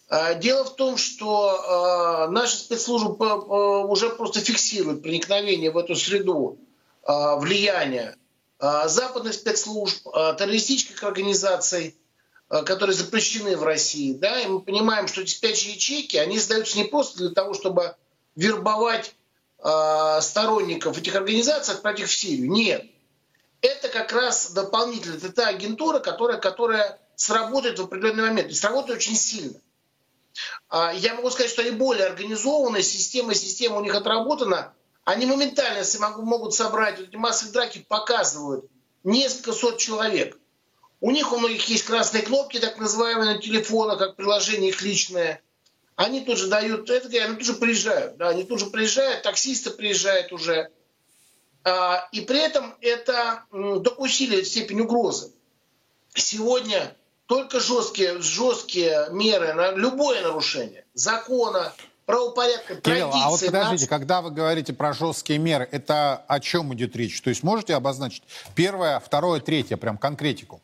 [0.07, 6.57] А, дело в том, что э, наши спецслужбы уже просто фиксируют проникновение в эту среду
[7.03, 8.17] э, влияния
[8.57, 10.01] западных спецслужб,
[10.37, 11.97] террористических организаций,
[12.47, 14.13] которые запрещены в России.
[14.13, 17.95] Да, и мы понимаем, что эти спящие ячейки, они создаются не просто для того, чтобы
[18.37, 19.13] вербовать
[20.21, 22.49] сторонников этих организаций, отправить их в Сирию.
[22.49, 22.85] Нет.
[23.59, 28.51] Это как раз дополнительно, это та агентура, которая, которая сработает в определенный момент.
[28.51, 29.59] И сработает очень сильно.
[30.69, 34.73] А, я могу сказать, что они более организованные, система, система у них отработана.
[35.03, 35.83] Они моментально
[36.17, 38.65] могут собрать, эти массовые драки показывают
[39.03, 40.37] несколько сот человек.
[40.99, 45.41] У них у многих есть красные кнопки, так называемые, на телефонах, как приложение их личное.
[45.95, 49.69] Они тут же дают, это, они тут же приезжают, да, они тут же приезжают, таксисты
[49.69, 50.71] приезжают уже.
[51.63, 55.31] А, и при этом это только усиливает степень угрозы.
[56.13, 56.94] Сегодня
[57.27, 61.73] только жесткие, жесткие меры на любое нарушение закона,
[62.05, 63.25] правопорядка, Кирилл, традиции.
[63.25, 63.85] а вот подождите, нации.
[63.87, 67.21] когда вы говорите про жесткие меры, это о чем идет речь?
[67.21, 70.61] То есть можете обозначить первое, второе, третье, прям конкретику?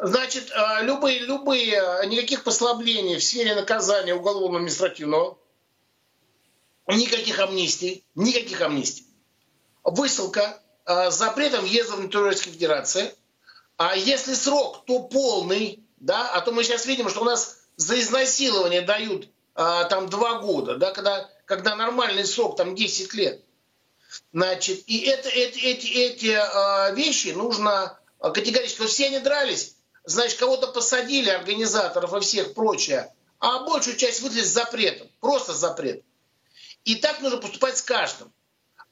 [0.00, 5.36] Значит, а, любые, любые, никаких послаблений в сфере наказания уголовно-административного,
[6.88, 9.06] никаких амнистий, никаких амнистий.
[9.84, 13.14] Высылка а, с запретом въезда в территорию Российской Федерации.
[13.84, 18.00] А если срок, то полный, да, а то мы сейчас видим, что у нас за
[18.00, 23.42] изнасилование дают а, там два года, да, когда, когда нормальный срок там 10 лет.
[24.32, 28.82] Значит, и это, эти, эти, эти а, вещи нужно а, категорически.
[28.82, 34.44] Вот все они дрались, значит, кого-то посадили, организаторов и всех прочее, а большую часть выдали
[34.44, 36.04] с запретом, просто с запретом.
[36.84, 38.32] И так нужно поступать с каждым.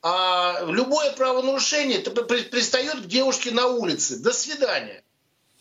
[0.03, 4.19] А любое правонарушение пристает к девушке на улице.
[4.19, 5.05] До свидания.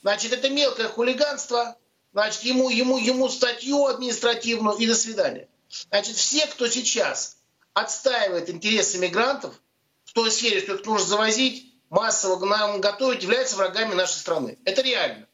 [0.02, 1.78] Значит, это мелкое хулиганство.
[2.14, 5.48] Значит, ему, ему, ему статью административную и до свидания.
[5.90, 7.38] Значит, все, кто сейчас
[7.74, 9.54] отстаивает интересы мигрантов
[10.06, 14.58] в той сфере, что их нужно завозить, массово нам готовить, являются врагами нашей страны.
[14.66, 15.28] Это реально.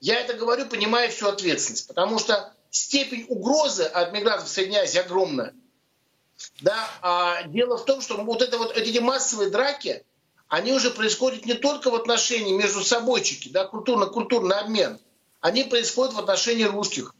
[0.00, 4.98] Я это говорю, понимая всю ответственность, потому что степень угрозы от мигрантов в Средней Азии
[4.98, 5.54] огромная.
[6.60, 10.04] Да, а дело в том, что вот, это вот эти массовые драки,
[10.48, 14.98] они уже происходят не только в отношении между собойчики, да, культурно-культурный обмен,
[15.40, 17.14] они происходят в отношении русских.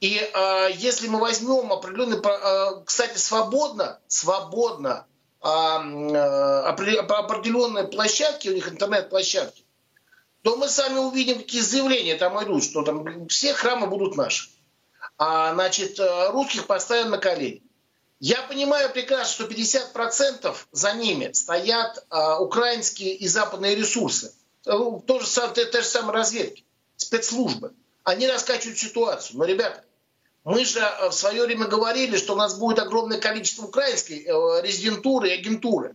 [0.00, 5.06] И э, если мы возьмем определенные, э, кстати, свободно, свободно
[5.40, 9.62] э, определенные площадки, у них интернет-площадки,
[10.42, 14.50] то мы сами увидим, какие заявления там идут, что там все храмы будут наши.
[15.16, 17.62] А, значит, э, русских поставим на колени.
[18.26, 24.32] Я понимаю прекрасно, что 50% за ними стоят а, украинские и западные ресурсы.
[24.64, 26.64] Э, То же, самое, те, же самые разведки,
[26.96, 27.74] спецслужбы.
[28.02, 29.36] Они раскачивают ситуацию.
[29.36, 29.84] Но, ребята,
[30.42, 34.62] мы же э, в свое время говорили, что у нас будет огромное количество украинской э,
[34.62, 35.94] резидентуры и агентуры.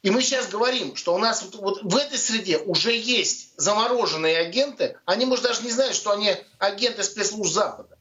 [0.00, 4.38] И мы сейчас говорим, что у нас вот, вот в этой среде уже есть замороженные
[4.38, 4.98] агенты.
[5.04, 7.95] Они, может, даже не знают, что они агенты спецслужб Запада.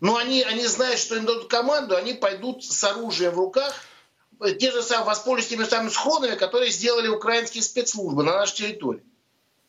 [0.00, 3.74] Но они, они знают, что им дадут команду, они пойдут с оружием в руках,
[4.60, 9.02] те же самые, воспользуются теми самыми схронами, которые сделали украинские спецслужбы на нашей территории.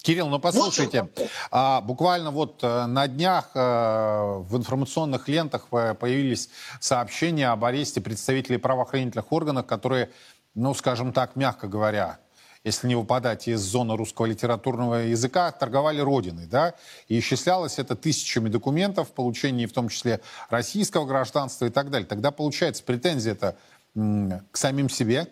[0.02, 1.10] Кирилл, ну послушайте,
[1.52, 8.00] а, буквально вот э, на днях э, в информационных лентах э, появились сообщения об аресте
[8.00, 10.10] представителей правоохранительных органов, которые,
[10.56, 12.20] ну, скажем так, мягко говоря,
[12.64, 16.76] если не выпадать из зоны русского литературного языка, торговали родиной, да,
[17.08, 22.08] и исчислялось это тысячами документов в получении, в том числе, российского гражданства и так далее.
[22.08, 23.56] Тогда, получается, претензия это
[23.96, 25.28] к самим себе.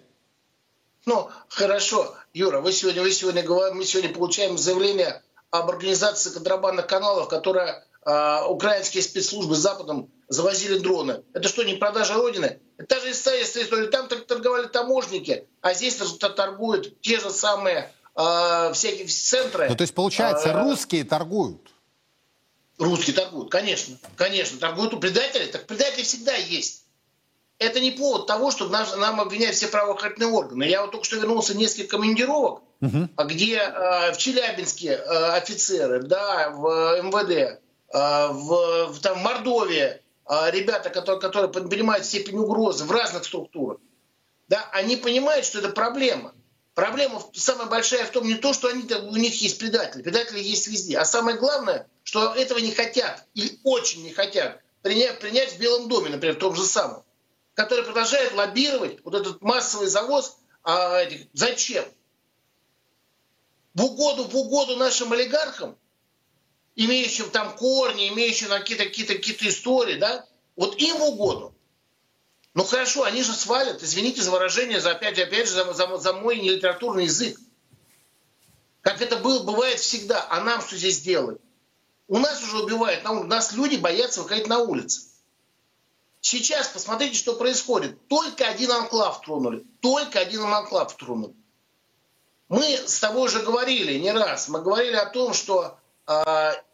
[1.05, 7.29] Ну, хорошо, Юра, вы сегодня, вы сегодня мы сегодня получаем заявление об организации контрабандных каналов,
[7.29, 11.23] которая э, украинские спецслужбы с Западом завозили дроны.
[11.33, 12.59] Это что, не продажа Родины?
[12.87, 13.87] Та же история.
[13.87, 19.67] Там торговали таможники, а здесь торгуют те же самые э, всякие центры.
[19.69, 21.71] Ну, то есть, получается, А, русские торгуют?
[22.77, 23.97] Русские торгуют, конечно.
[24.15, 25.47] Конечно, торгуют у предателей.
[25.47, 26.83] Так предатели всегда есть.
[27.59, 30.65] Это не повод того, чтобы нам, нам обвинять все правоохранительные органы.
[30.65, 32.61] Я вот только что вернулся несколько командировок,
[33.15, 39.23] а где э, в Челябинске э, офицеры, да, в МВД, э, в, в, там, в
[39.23, 43.79] Мордовии э, ребята, которые, которые понимают степень угрозы в разных структурах,
[44.47, 46.33] да, они понимают, что это проблема.
[46.73, 50.03] Проблема самая большая в том не то, что они, у них есть предатели.
[50.03, 50.97] Предатели есть везде.
[50.97, 55.89] А самое главное, что этого не хотят или очень не хотят принять, принять в Белом
[55.89, 57.03] доме, например, в том же самом
[57.57, 60.37] который продолжает лоббировать вот этот массовый завоз.
[60.63, 61.83] А, этих, зачем?
[63.73, 65.75] В угоду, в угоду нашим олигархам,
[66.77, 71.53] имеющим там корни, имеющим какие-то какие какие истории, да, вот им в угоду.
[72.53, 76.13] Ну хорошо, они же свалят, извините за выражение, за опять, опять же, за, за, за
[76.13, 77.37] мой нелитературный язык.
[78.81, 80.25] Как это было, бывает всегда.
[80.29, 81.41] А нам что здесь делают?
[82.07, 83.23] У нас уже убивают, улице.
[83.25, 85.01] нас люди боятся выходить на улицы.
[86.21, 88.07] Сейчас посмотрите, что происходит.
[88.07, 89.65] Только один анклав тронули.
[89.81, 91.35] Только один анклав тронули.
[92.49, 94.47] Мы с тобой уже говорили не раз.
[94.47, 95.77] Мы говорили о том, что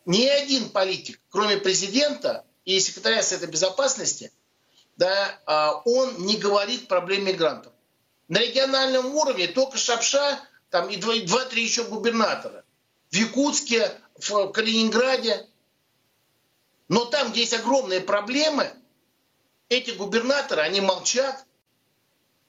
[0.05, 4.31] ни один политик, кроме президента и секретаря Совета Безопасности,
[4.95, 7.73] да, э, он не говорит проблем мигрантов.
[8.27, 12.63] На региональном уровне только Шапша там, и два-три еще губернатора.
[13.11, 15.47] в Якутске, в Калининграде.
[16.87, 18.73] Но там, где есть огромные проблемы,
[19.69, 21.45] эти губернаторы, они молчат.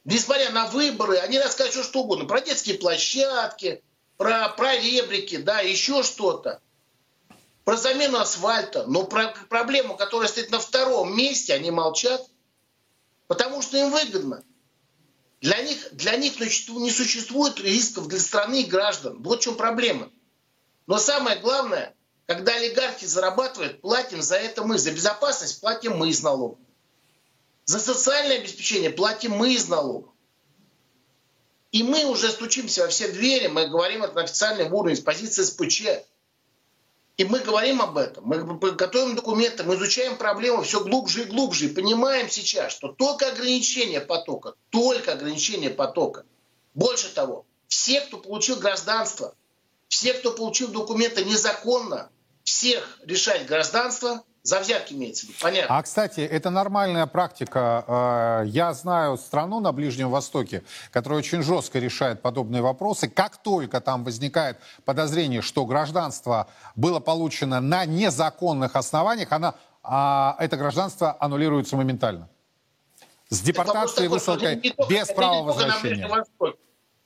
[0.05, 2.25] Несмотря на выборы, они все, что угодно.
[2.25, 3.83] Про детские площадки,
[4.17, 6.63] про, про ребрики, да, еще что-то.
[7.65, 8.87] Про замену асфальта.
[8.87, 12.23] Но про проблему, которая стоит на втором месте, они молчат.
[13.27, 14.45] Потому что им выгодно.
[15.41, 19.23] Для них, для них не существует рисков для страны и граждан.
[19.23, 20.11] Вот в чем проблема.
[20.87, 21.95] Но самое главное,
[22.27, 24.79] когда олигархи зарабатывают, платим за это мы.
[24.79, 26.59] За безопасность платим мы из налогов.
[27.65, 30.13] За социальное обеспечение платим мы из налогов.
[31.73, 35.43] И мы уже стучимся во все двери, мы говорим это на официальном уровне, с позиции
[35.43, 35.83] СПЧ.
[37.17, 41.67] И мы говорим об этом, мы готовим документы, мы изучаем проблему все глубже и глубже,
[41.67, 46.27] и понимаем сейчас, что только ограничение потока, только ограничение потока.
[46.75, 49.37] Больше того, все, кто получил гражданство,
[49.87, 52.11] все, кто получил документы незаконно,
[52.43, 55.79] всех решать гражданство за взятки имеется в виду, понятно.
[55.79, 58.43] А, кстати, это нормальная практика.
[58.45, 63.09] Э, я знаю страну на Ближнем Востоке, которая очень жестко решает подобные вопросы.
[63.09, 70.59] Как только там возникает подозрение, что гражданство было получено на незаконных основаниях, она, а, это
[70.59, 72.29] гражданство аннулируется моментально.
[73.31, 74.57] С депортацией высылкой,
[74.91, 76.07] без права возвращения.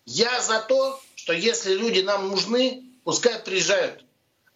[0.07, 4.05] Я за то, что если люди нам нужны, пускай приезжают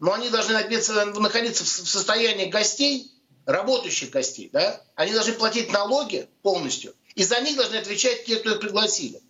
[0.03, 3.13] но они должны находиться в состоянии гостей,
[3.47, 4.83] работающих гостей, да?
[4.97, 9.23] Они должны платить налоги полностью, и за них должны отвечать те, кто их пригласили.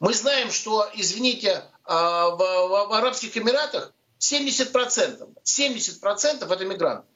[0.00, 7.06] Мы знаем, что, извините, а, в, в, в Арабских Эмиратах 70%, 70% это мигранты.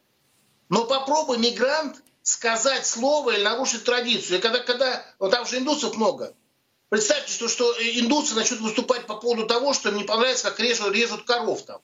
[0.69, 4.39] Но попробуй мигрант сказать слово или нарушить традицию.
[4.39, 6.33] И когда, когда ну, там же индусов много.
[6.91, 10.95] Представьте, что, что индусы начнут выступать по поводу того, что им не понравится, как режут,
[10.95, 11.81] режут коров там.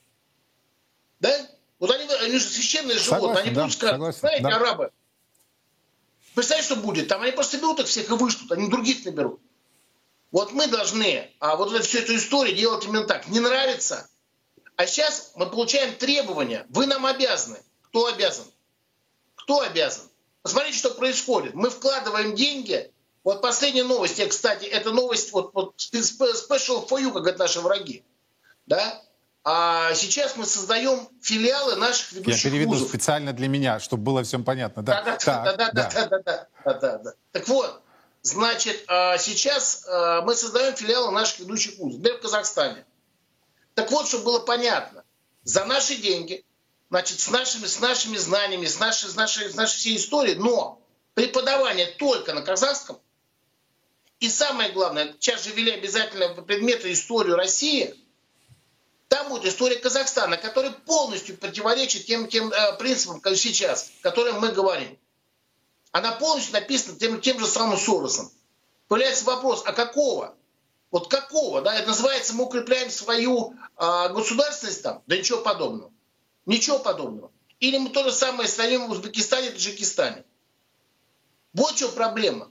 [1.19, 1.47] Да?
[1.79, 4.55] Вот они, они же священные животные, согласен, они будут да, сказать, знаете, да.
[4.55, 4.91] арабы,
[6.33, 7.07] представляете, что будет?
[7.07, 9.39] Там они просто берут их всех и вышлют, они других наберут.
[10.31, 13.27] Вот мы должны а вот эту, всю эту историю делать именно так.
[13.27, 14.09] Не нравится.
[14.75, 16.65] А сейчас мы получаем требования.
[16.69, 17.59] Вы нам обязаны.
[17.83, 18.45] Кто обязан?
[19.35, 20.09] Кто обязан?
[20.41, 21.55] Посмотрите, что происходит.
[21.55, 22.91] Мы вкладываем деньги.
[23.23, 28.05] Вот последняя новость, кстати, это новость вот, вот special for you, как говорят наши враги.
[28.65, 29.01] Да?
[29.49, 32.89] А сейчас мы создаем филиалы наших ведущих Я переведу вузов.
[32.89, 34.83] специально для меня, чтобы было всем понятно.
[34.83, 37.13] Да, да, да, да, да, да, да, да, да, да, да.
[37.31, 37.81] Так вот,
[38.23, 42.83] значит, а, сейчас а, мы создаем филиалы наших ведущих вузов, да в Казахстане.
[43.73, 45.05] Так вот, чтобы было понятно,
[45.43, 46.43] за наши деньги,
[46.89, 50.81] значит, с нашими, с нашими знаниями, с нашей, с нашей, с нашей всей историей, но
[51.13, 52.99] преподавание только на казахском,
[54.19, 57.95] и самое главное, сейчас же ввели обязательно предметы историю России–
[59.07, 64.39] там будет история Казахстана, которая полностью противоречит тем, тем э, принципам, как сейчас, о которых
[64.39, 64.97] мы говорим.
[65.91, 68.29] Она полностью написана тем, тем же самым Соросом.
[68.87, 70.35] Появляется вопрос, а какого?
[70.91, 71.61] Вот какого?
[71.61, 71.73] Да?
[71.75, 75.01] Это называется, мы укрепляем свою э, государственность там?
[75.07, 75.91] Да ничего подобного.
[76.45, 77.31] Ничего подобного.
[77.59, 80.25] Или мы то же самое ставим в Узбекистане, Таджикистане.
[81.53, 82.49] Вот что проблема.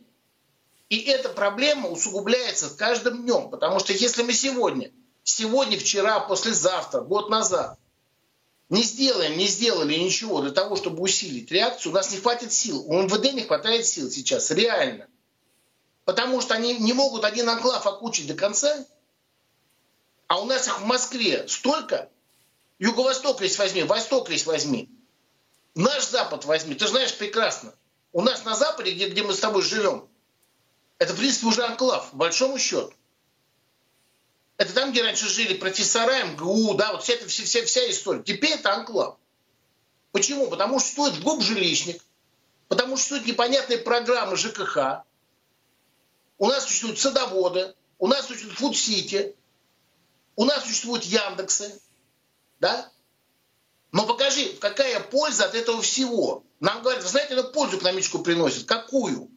[0.88, 3.50] И эта проблема усугубляется с каждым днем.
[3.50, 4.92] Потому что если мы сегодня
[5.26, 7.78] сегодня, вчера, послезавтра, год назад
[8.68, 12.84] не сделаем, не сделали ничего для того, чтобы усилить реакцию, у нас не хватит сил.
[12.86, 15.08] У МВД не хватает сил сейчас, реально.
[16.04, 18.86] Потому что они не могут один анклав окучить до конца,
[20.28, 22.08] а у нас их в Москве столько,
[22.78, 24.88] Юго-Восток весь возьми, Восток весь возьми,
[25.74, 27.74] наш Запад возьми, ты знаешь прекрасно.
[28.12, 30.08] У нас на Западе, где, где мы с тобой живем,
[30.98, 32.92] это, в принципе, уже анклав, большому счету.
[34.56, 38.22] Это там, где раньше жили профессора МГУ, да, вот вся, эта, вся, вся, вся история.
[38.22, 39.18] Теперь это анклав.
[40.12, 40.48] Почему?
[40.48, 42.02] Потому что стоит ГОП жилищник,
[42.68, 45.04] потому что стоит непонятные программы ЖКХ,
[46.38, 49.34] у нас существуют садоводы, у нас существует Фуд-Сити,
[50.36, 51.78] у нас существуют Яндексы,
[52.58, 52.90] да?
[53.92, 56.44] Но покажи, какая польза от этого всего?
[56.60, 58.66] Нам говорят, вы знаете, это пользу экономическую приносит.
[58.66, 59.30] Какую?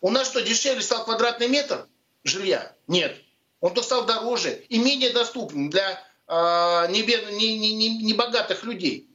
[0.00, 1.88] У нас что, дешевле стал квадратный метр
[2.24, 2.74] жилья?
[2.86, 3.16] Нет.
[3.60, 6.32] Он то стал дороже и менее доступным для э,
[6.90, 9.10] небогатых не, не, не, не людей.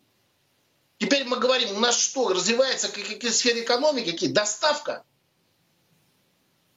[0.97, 4.29] Теперь мы говорим, у нас что, развивается какие сферы экономики, какие?
[4.29, 5.03] Доставка.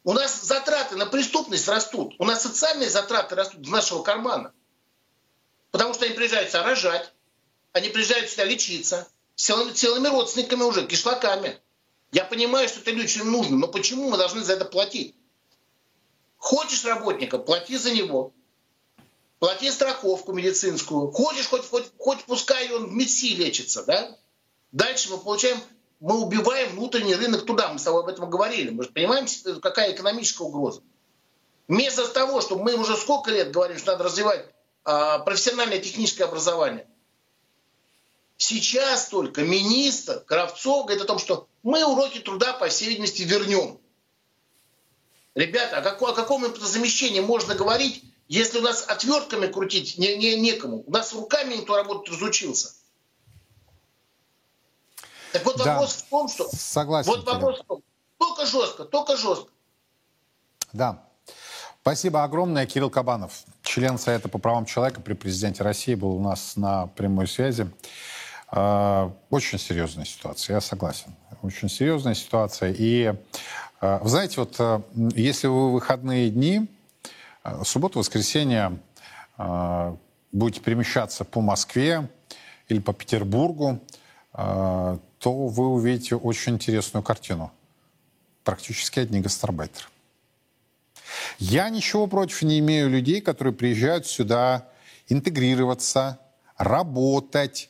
[0.02, 2.14] У нас затраты на преступность растут.
[2.18, 4.52] У нас социальные затраты растут из нашего кармана.
[5.70, 7.12] Потому что они приезжают сюда рожать,
[7.72, 11.58] они приезжают сюда лечиться, целыми, целыми родственниками уже, кишлаками.
[12.12, 15.16] Я понимаю, что это людям нужно, но почему мы должны за это платить?
[16.44, 18.32] Хочешь работника, плати за него.
[19.38, 21.10] плати страховку медицинскую.
[21.10, 24.18] Хочешь, хоть, хоть, хоть пускай он в МИДСИ лечится, да?
[24.70, 25.58] Дальше мы получаем,
[26.00, 27.72] мы убиваем внутренний рынок туда.
[27.72, 28.68] Мы с тобой об этом говорили.
[28.68, 29.26] Мы же понимаем,
[29.62, 30.82] какая экономическая угроза.
[31.66, 34.44] Вместо того, чтобы мы уже сколько лет говорим, что надо развивать
[34.84, 36.86] а, профессиональное техническое образование.
[38.36, 43.80] Сейчас только министр Кравцов говорит о том, что мы уроки труда, по всей видимости, вернем.
[45.34, 50.40] Ребята, о, каком, о каком замещении можно говорить, если у нас отвертками крутить не, не,
[50.40, 50.84] некому?
[50.86, 52.72] У нас руками никто работать разучился.
[55.32, 55.64] Так вот да.
[55.64, 56.48] вопрос в том, что...
[56.56, 57.10] Согласен.
[57.10, 57.82] Вот вопрос в том,
[58.18, 59.50] только жестко, только жестко.
[60.72, 61.04] Да.
[61.82, 62.66] Спасибо огромное.
[62.66, 67.26] Кирилл Кабанов, член Совета по правам человека при президенте России, был у нас на прямой
[67.26, 67.68] связи.
[68.56, 71.12] А, очень серьезная ситуация, я согласен.
[71.42, 72.72] Очень серьезная ситуация.
[72.72, 73.12] И
[73.80, 74.80] а, вы знаете, вот а,
[75.16, 76.68] если вы выходные дни,
[77.62, 78.78] субботу, воскресенье,
[80.32, 82.08] будете перемещаться по Москве
[82.68, 83.80] или по Петербургу,
[84.32, 87.52] то вы увидите очень интересную картину.
[88.42, 89.84] Практически одни гастарбайтеры.
[91.38, 94.66] Я ничего против не имею людей, которые приезжают сюда
[95.08, 96.18] интегрироваться,
[96.56, 97.68] работать,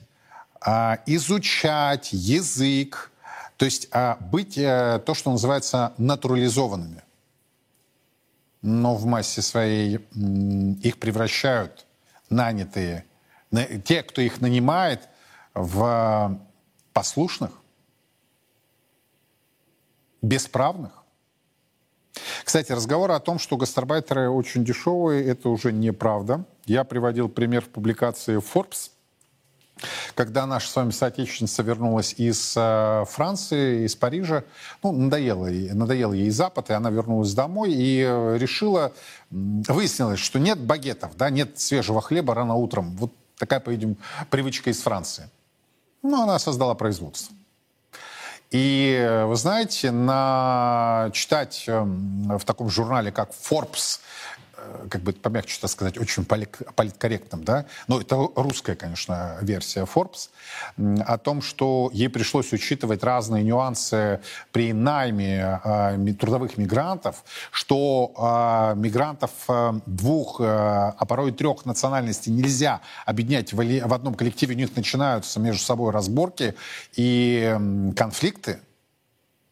[1.07, 3.11] изучать язык,
[3.57, 7.03] то есть а, быть э, то, что называется натурализованными.
[8.63, 9.97] Но в массе своей
[10.83, 11.85] их превращают
[12.31, 13.05] нанятые,
[13.85, 15.09] те, кто их нанимает,
[15.53, 16.41] в
[16.93, 17.51] послушных,
[20.23, 21.05] бесправных.
[22.43, 26.45] Кстати, разговор о том, что гастарбайтеры очень дешевые, это уже неправда.
[26.65, 28.91] Я приводил пример в публикации Forbes–
[30.15, 34.45] когда наша с вами соотечественница вернулась из э, Франции, из Парижа,
[34.83, 38.93] ну, надоело, ей, надоело ей Запад, и она вернулась домой и э, решила,
[39.31, 42.97] выяснилось, что нет багетов, да, нет свежего хлеба рано утром.
[42.97, 43.97] Вот такая, по-видимому,
[44.31, 45.29] привычка из Франции.
[46.03, 47.35] Ну, она создала производство.
[48.51, 53.99] И э, вы знаете, на читать эм, в таком журнале, как Forbes,
[54.91, 60.31] как бы помягче так сказать, очень политкорректным, да, но это русская, конечно, версия Forbes,
[61.07, 64.21] о том, что ей пришлось учитывать разные нюансы
[64.53, 72.33] при найме э, трудовых мигрантов, что э, мигрантов э, двух, э, а порой трех национальностей
[72.33, 76.55] нельзя объединять в, одном коллективе, у них начинаются между собой разборки
[76.97, 78.61] и э, конфликты.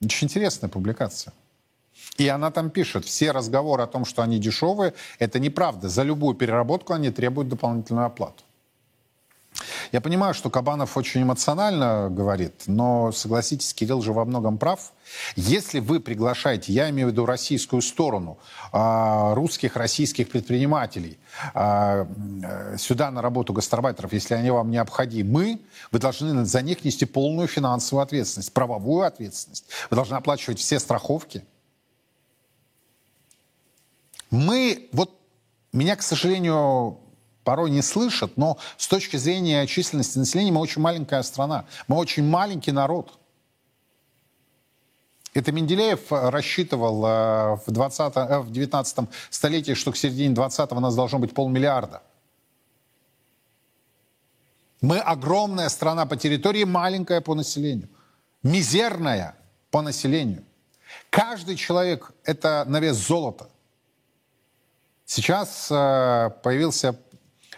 [0.02, 1.32] Очень интересная публикация.
[2.18, 5.88] И она там пишет, все разговоры о том, что они дешевые, это неправда.
[5.88, 8.44] За любую переработку они требуют дополнительную оплату.
[9.92, 14.92] Я понимаю, что Кабанов очень эмоционально говорит, но согласитесь, Кирилл же во многом прав.
[15.36, 18.38] Если вы приглашаете, я имею в виду российскую сторону,
[18.72, 21.18] а, русских, российских предпринимателей
[21.52, 22.06] а,
[22.78, 25.60] сюда на работу гастарбайтеров, если они вам необходимы,
[25.90, 29.66] вы должны за них нести полную финансовую ответственность, правовую ответственность.
[29.90, 31.44] Вы должны оплачивать все страховки.
[34.32, 35.10] Мы, вот
[35.72, 36.98] меня, к сожалению,
[37.44, 42.24] порой не слышат, но с точки зрения численности населения мы очень маленькая страна, мы очень
[42.24, 43.18] маленький народ.
[45.34, 50.80] Это Менделеев рассчитывал э, в, 20, э, в 19 столетии, что к середине 20-го у
[50.80, 52.02] нас должно быть полмиллиарда.
[54.80, 57.88] Мы огромная страна по территории, маленькая по населению.
[58.42, 59.36] Мизерная
[59.70, 60.44] по населению.
[61.10, 63.51] Каждый человек– это на вес золота.
[65.14, 66.96] Сейчас э, появился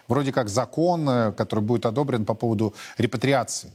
[0.09, 3.69] вроде как закон, э, который будет одобрен по поводу репатриации.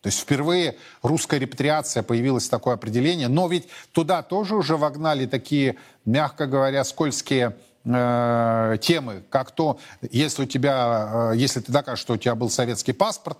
[0.00, 5.76] То есть впервые русская репатриация появилось такое определение, но ведь туда тоже уже вогнали такие,
[6.04, 9.78] мягко говоря, скользкие э, темы, как то,
[10.10, 13.38] если у тебя, э, если ты докажешь, что у тебя был советский паспорт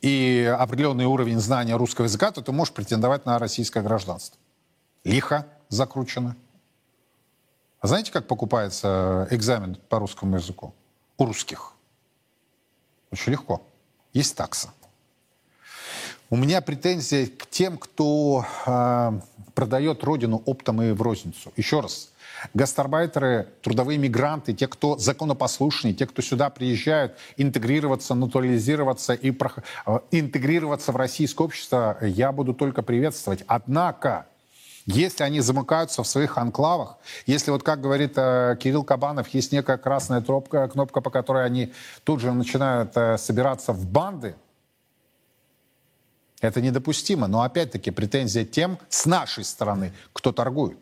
[0.00, 4.38] и определенный уровень знания русского языка, то ты можешь претендовать на российское гражданство.
[5.02, 6.36] Лихо закручено.
[7.82, 10.72] А знаете, как покупается экзамен по русскому языку?
[11.18, 11.72] У русских.
[13.10, 13.60] Очень легко.
[14.12, 14.72] Есть такса.
[16.30, 19.20] У меня претензия к тем, кто э,
[19.54, 21.52] продает родину оптом и в розницу.
[21.56, 22.12] Еще раз,
[22.54, 29.52] гастарбайтеры, трудовые мигранты, те, кто законопослушные, те, кто сюда приезжают интегрироваться, натурализироваться и про,
[29.86, 33.42] э, интегрироваться в российское общество, я буду только приветствовать.
[33.48, 34.26] Однако
[34.86, 39.78] если они замыкаются в своих анклавах, если вот, как говорит э, Кирилл Кабанов, есть некая
[39.78, 41.72] красная тропка, кнопка, по которой они
[42.04, 44.34] тут же начинают э, собираться в банды,
[46.40, 47.28] это недопустимо.
[47.28, 50.78] Но опять-таки претензия тем с нашей стороны, кто торгует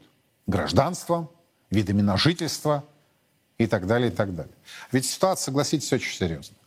[0.46, 1.28] гражданством,
[1.70, 2.84] видами на жительство
[3.58, 4.54] и так далее, и так далее.
[4.90, 6.58] Ведь ситуация, согласитесь, очень серьезная.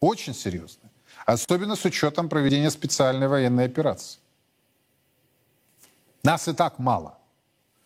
[0.00, 0.90] Очень серьезная.
[1.26, 4.18] Особенно с учетом проведения специальной военной операции.
[6.26, 7.18] Нас и так мало.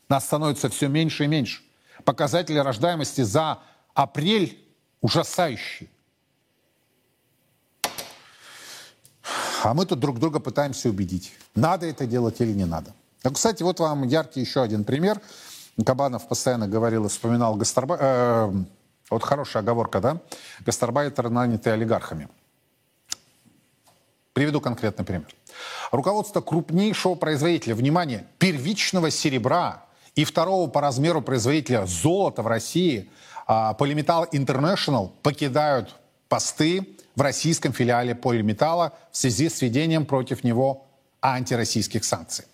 [0.08, 1.62] Нас становится все меньше и меньше.
[2.04, 3.58] Показатели рождаемости за
[3.92, 4.58] апрель
[5.02, 5.90] ужасающие.
[9.62, 12.94] А мы тут друг друга пытаемся убедить, надо это делать или не надо.
[13.24, 15.20] Ну, кстати, вот вам яркий еще один пример.
[15.84, 17.98] Кабанов постоянно говорил и вспоминал гастарба...
[18.00, 18.52] Э,
[19.10, 20.18] вот хорошая оговорка, да?
[20.64, 22.28] Гастарбайтеры, нанятые олигархами.
[24.32, 25.28] Приведу конкретный пример.
[25.90, 29.84] Руководство крупнейшего производителя, внимание, первичного серебра
[30.14, 33.08] и второго по размеру производителя золота в России,
[33.48, 35.96] Polymetal International, покидают
[36.28, 40.86] посты в российском филиале Полиметалла в связи с введением против него
[41.20, 42.44] антироссийских санкций.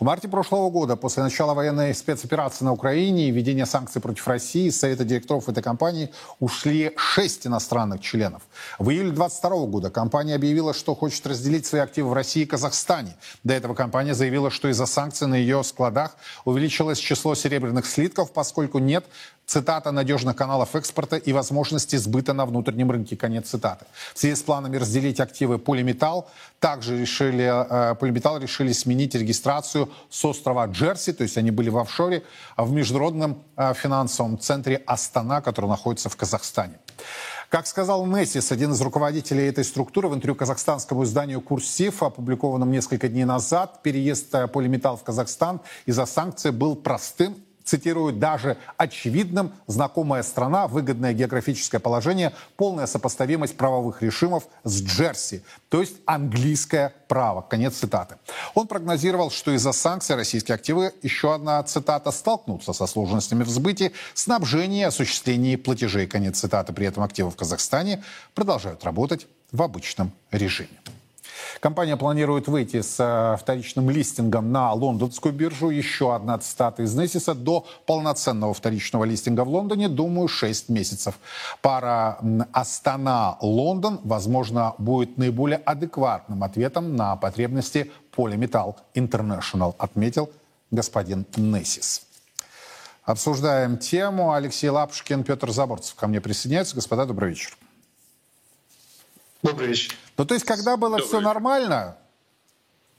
[0.00, 4.68] В марте прошлого года, после начала военной спецоперации на Украине и введения санкций против России,
[4.68, 6.10] из Совета директоров этой компании
[6.40, 8.42] ушли шесть иностранных членов.
[8.78, 13.16] В июле 2022 года компания объявила, что хочет разделить свои активы в России и Казахстане.
[13.44, 18.78] До этого компания заявила, что из-за санкций на ее складах увеличилось число серебряных слитков, поскольку
[18.78, 19.04] нет
[19.46, 23.86] цитата, надежных каналов экспорта и возможности сбыта на внутреннем рынке, конец цитаты.
[24.14, 30.24] В связи с планами разделить активы Полиметалл, также решили, э, Полиметалл решили сменить регистрацию с
[30.24, 32.22] острова Джерси, то есть они были в офшоре,
[32.56, 36.78] а в международном э, финансовом центре Астана, который находится в Казахстане.
[37.48, 43.08] Как сказал Нессис, один из руководителей этой структуры, в интервью казахстанскому изданию «Курсив», опубликованном несколько
[43.08, 47.36] дней назад, переезд э, Полиметалл в Казахстан из-за санкций был простым
[47.66, 55.80] цитирую, даже очевидным, знакомая страна, выгодное географическое положение, полная сопоставимость правовых режимов с Джерси, то
[55.80, 57.42] есть английское право.
[57.42, 58.16] Конец цитаты.
[58.54, 63.92] Он прогнозировал, что из-за санкций российские активы, еще одна цитата, столкнутся со сложностями в сбыте,
[64.14, 66.06] снабжении осуществлении платежей.
[66.06, 66.72] Конец цитаты.
[66.72, 68.02] При этом активы в Казахстане
[68.34, 70.78] продолжают работать в обычном режиме.
[71.60, 75.70] Компания планирует выйти с э, вторичным листингом на лондонскую биржу.
[75.70, 77.34] Еще одна цитата из Несиса.
[77.34, 81.18] До полноценного вторичного листинга в Лондоне, думаю, 6 месяцев.
[81.62, 82.18] Пара
[82.52, 90.30] Астана-Лондон, возможно, будет наиболее адекватным ответом на потребности Polymetal International, отметил
[90.70, 92.02] господин Несис.
[93.04, 94.32] Обсуждаем тему.
[94.32, 96.74] Алексей Лапушкин, Петр Заборцев ко мне присоединяются.
[96.74, 97.56] Господа, добрый вечер.
[99.46, 99.94] Добрый вечер.
[100.16, 101.06] Ну, то есть, когда было Добрый.
[101.06, 101.96] все нормально,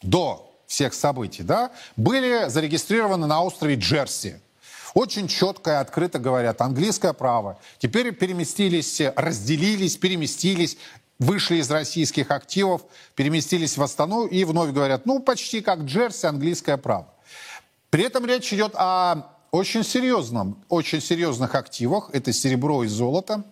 [0.01, 4.39] до всех событий, да, были зарегистрированы на острове Джерси.
[4.93, 7.59] Очень четко и открыто говорят, английское право.
[7.79, 10.77] Теперь переместились, разделились, переместились,
[11.19, 12.83] вышли из российских активов,
[13.15, 17.13] переместились в Астану и вновь говорят, ну, почти как Джерси, английское право.
[17.89, 22.09] При этом речь идет о очень серьезном, очень серьезных активах.
[22.13, 23.43] Это серебро и золото.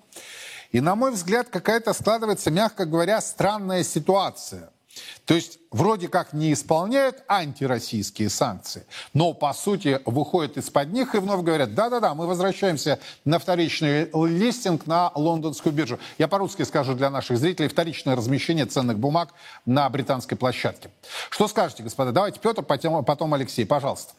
[0.75, 4.71] И, на мой взгляд, какая-то складывается, мягко говоря, странная ситуация.
[5.23, 11.19] То есть вроде как не исполняют антироссийские санкции, но по сути выходят из-под них и
[11.19, 15.97] вновь говорят, да-да-да, мы возвращаемся на вторичный листинг на лондонскую биржу.
[16.17, 19.29] Я по-русски скажу для наших зрителей, вторичное размещение ценных бумаг
[19.65, 20.89] на британской площадке.
[21.29, 22.11] Что скажете, господа?
[22.11, 24.13] Давайте Петр, потом Алексей, пожалуйста.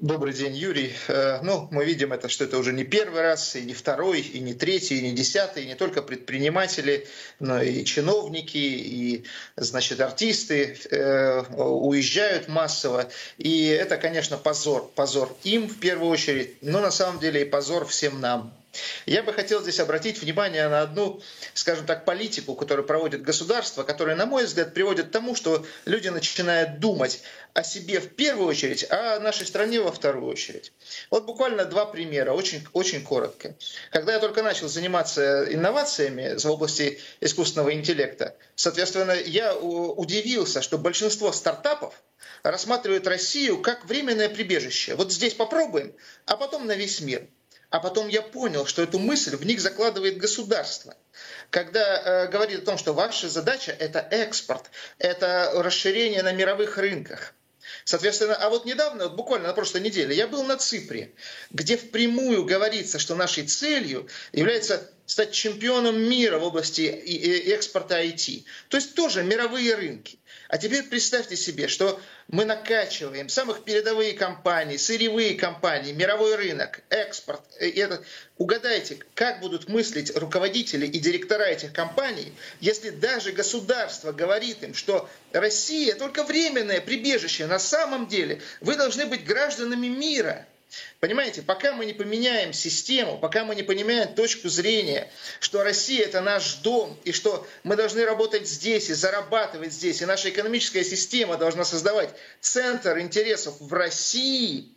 [0.00, 0.94] Добрый день, Юрий.
[1.08, 4.38] Э, ну, мы видим это, что это уже не первый раз, и не второй, и
[4.38, 7.08] не третий, и не десятый, и не только предприниматели,
[7.40, 9.24] но и чиновники, и,
[9.56, 13.10] значит, артисты э, уезжают массово.
[13.38, 14.88] И это, конечно, позор.
[14.94, 18.54] Позор им в первую очередь, но на самом деле и позор всем нам.
[19.06, 21.20] Я бы хотел здесь обратить внимание на одну,
[21.54, 26.08] скажем так, политику, которую проводит государство, которая, на мой взгляд, приводит к тому, что люди
[26.08, 27.20] начинают думать
[27.54, 30.72] о себе в первую очередь, а о нашей стране во вторую очередь.
[31.10, 33.56] Вот буквально два примера, очень, очень коротко.
[33.90, 41.32] Когда я только начал заниматься инновациями в области искусственного интеллекта, соответственно, я удивился, что большинство
[41.32, 41.94] стартапов
[42.42, 44.94] рассматривают Россию как временное прибежище.
[44.94, 45.94] Вот здесь попробуем,
[46.26, 47.26] а потом на весь мир–
[47.70, 50.96] а потом я понял, что эту мысль в них закладывает государство.
[51.50, 57.34] Когда э, говорит о том, что ваша задача– это экспорт, это расширение на мировых рынках.
[57.84, 61.12] Соответственно, а вот недавно, вот буквально на прошлой неделе, я был на Ципре,
[61.50, 68.44] где впрямую говорится, что нашей целью является стать чемпионом мира в области экспорта IT.
[68.68, 70.18] То есть тоже мировые рынки.
[70.48, 71.98] А теперь представьте себе, что
[72.28, 77.40] мы накачиваем самых передовые компании, сырьевые компании, мировой рынок, экспорт.
[77.58, 78.04] Это,
[78.36, 85.08] угадайте, как будут мыслить руководители и директора этих компаний, если даже государство говорит им, что
[85.32, 90.46] Россия только временное прибежище, на самом деле вы должны быть гражданами мира–
[91.00, 95.10] Понимаете, пока мы не поменяем систему, пока мы не поменяем точку зрения,
[95.40, 100.06] что Россия это наш дом, и что мы должны работать здесь и зарабатывать здесь, и
[100.06, 102.10] наша экономическая система должна создавать
[102.40, 104.68] центр интересов в России,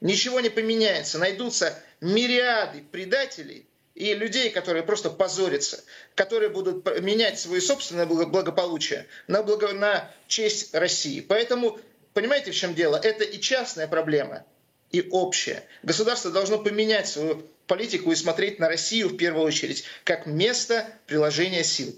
[0.00, 1.18] ничего не поменяется.
[1.18, 5.82] Найдутся мириады предателей, и людей, которые просто позорятся,
[6.14, 11.20] которые будут менять свое собственное благополучие на, благо, на честь России.
[11.20, 11.78] Поэтому,
[12.14, 12.96] понимаете, в чем дело?
[12.96, 14.44] Это и частная проблема,
[14.92, 15.64] и общая.
[15.82, 21.64] Государство должно поменять свою политику и смотреть на Россию в первую очередь как место приложения
[21.64, 21.94] сил.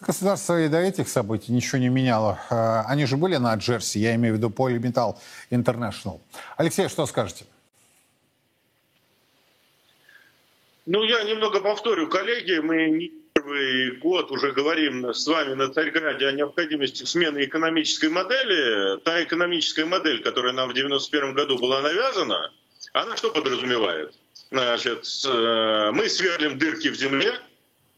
[0.00, 2.40] Государство и до этих событий ничего не меняло.
[2.50, 5.16] Э, они же были на Джерси, я имею в виду Polymetal
[5.50, 6.20] International.
[6.56, 7.44] Алексей, что скажете?
[10.86, 16.26] Ну, я немного повторю, коллеги, мы не первый год уже говорим с вами на Царьграде
[16.26, 18.98] о необходимости смены экономической модели.
[19.00, 22.52] Та экономическая модель, которая нам в 1991 году была навязана,
[22.92, 24.14] она что подразумевает?
[24.50, 27.38] Значит, э, мы сверлим дырки в земле,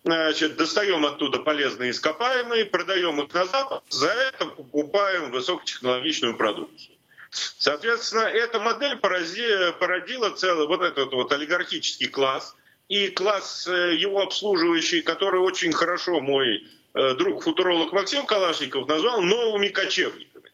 [0.04, 6.96] значит, достаем оттуда полезные ископаемые, продаем их на Запад, за это покупаем высокотехнологичную продукцию.
[7.30, 12.56] Соответственно, эта модель породила целый вот этот вот олигархический класс–
[12.88, 19.22] и класс э, его обслуживающий, который очень хорошо мой э, друг футуролог Максим Калашников назвал
[19.22, 20.50] новыми кочевниками.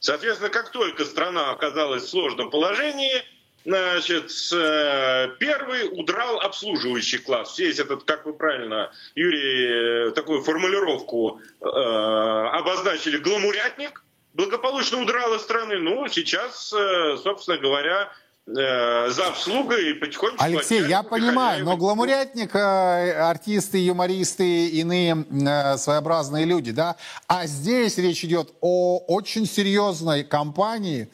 [0.00, 3.22] Соответственно, как только страна оказалась в сложном положении,
[3.64, 7.54] значит, э, первый удрал обслуживающий класс.
[7.54, 14.04] Здесь этот, как вы правильно, Юрий, такую формулировку э, обозначили, гламурятник,
[14.34, 15.78] благополучно удрал из страны.
[15.78, 18.12] Ну, сейчас, собственно говоря,
[18.44, 20.42] Э, за обслугой и потихонечку...
[20.42, 26.96] Алексей, я понимаю, но гламурятник, э, артисты, юмористы, иные э, своеобразные люди, да?
[27.28, 31.08] А здесь речь идет о очень серьезной компании,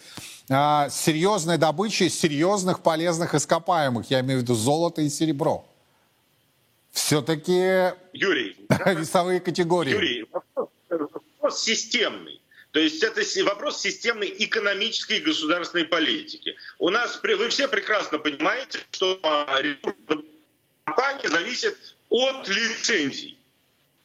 [0.49, 4.11] с серьезной добычей серьезных полезных ископаемых.
[4.11, 5.66] Я имею в виду золото и серебро.
[6.93, 8.57] Все-таки Юрий,
[8.87, 9.91] весовые категории.
[9.91, 10.26] Юрий,
[10.89, 12.41] вопрос системный.
[12.79, 16.57] То есть это вопрос системной экономической и государственной политики.
[16.79, 19.61] У нас, вы все прекрасно понимаете, что а,
[20.85, 21.76] компания зависит
[22.09, 23.37] от лицензий.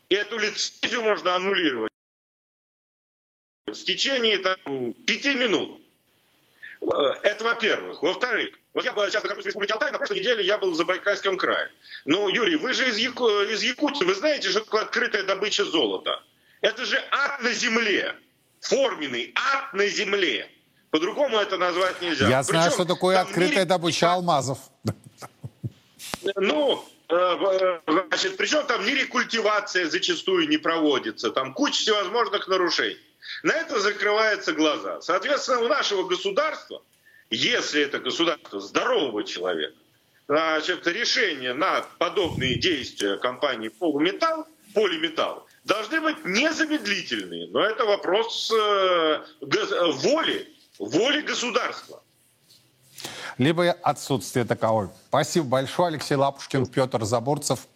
[0.09, 1.91] И эту лицензию можно аннулировать
[3.67, 5.79] в течение там, пяти минут.
[6.81, 8.01] Э, это во-первых.
[8.01, 11.37] Во-вторых, вот я сейчас нахожусь в Республике Алтай, на прошлой неделе я был в Забайкальском
[11.37, 11.71] крае.
[12.05, 13.29] Ну, Юрий, вы же из, Яку...
[13.29, 16.23] из Якутии, вы знаете, что такое открытая добыча золота?
[16.61, 18.15] Это же ад на земле
[18.63, 20.49] форменный ад на земле.
[20.89, 22.29] По-другому это назвать нельзя.
[22.29, 24.59] Я Причем, знаю, что такое открытая добыча алмазов.
[26.35, 32.99] Ну, э, значит, причем там ни рекультивация зачастую не проводится, там куча всевозможных нарушений.
[33.41, 35.01] На это закрываются глаза.
[35.01, 36.81] Соответственно, у нашего государства,
[37.29, 39.75] если это государство здорового человека,
[40.27, 47.49] значит, решение на подобные действия компании «Полуметалл», «Полиметалл» должны быть незамедлительные.
[47.49, 50.47] Но это вопрос э, воли,
[50.79, 52.01] воли государства.
[53.37, 54.89] Либо отсутствие таковой.
[55.07, 57.67] Спасибо большое, Алексей Лапушкин, Петр Заборцев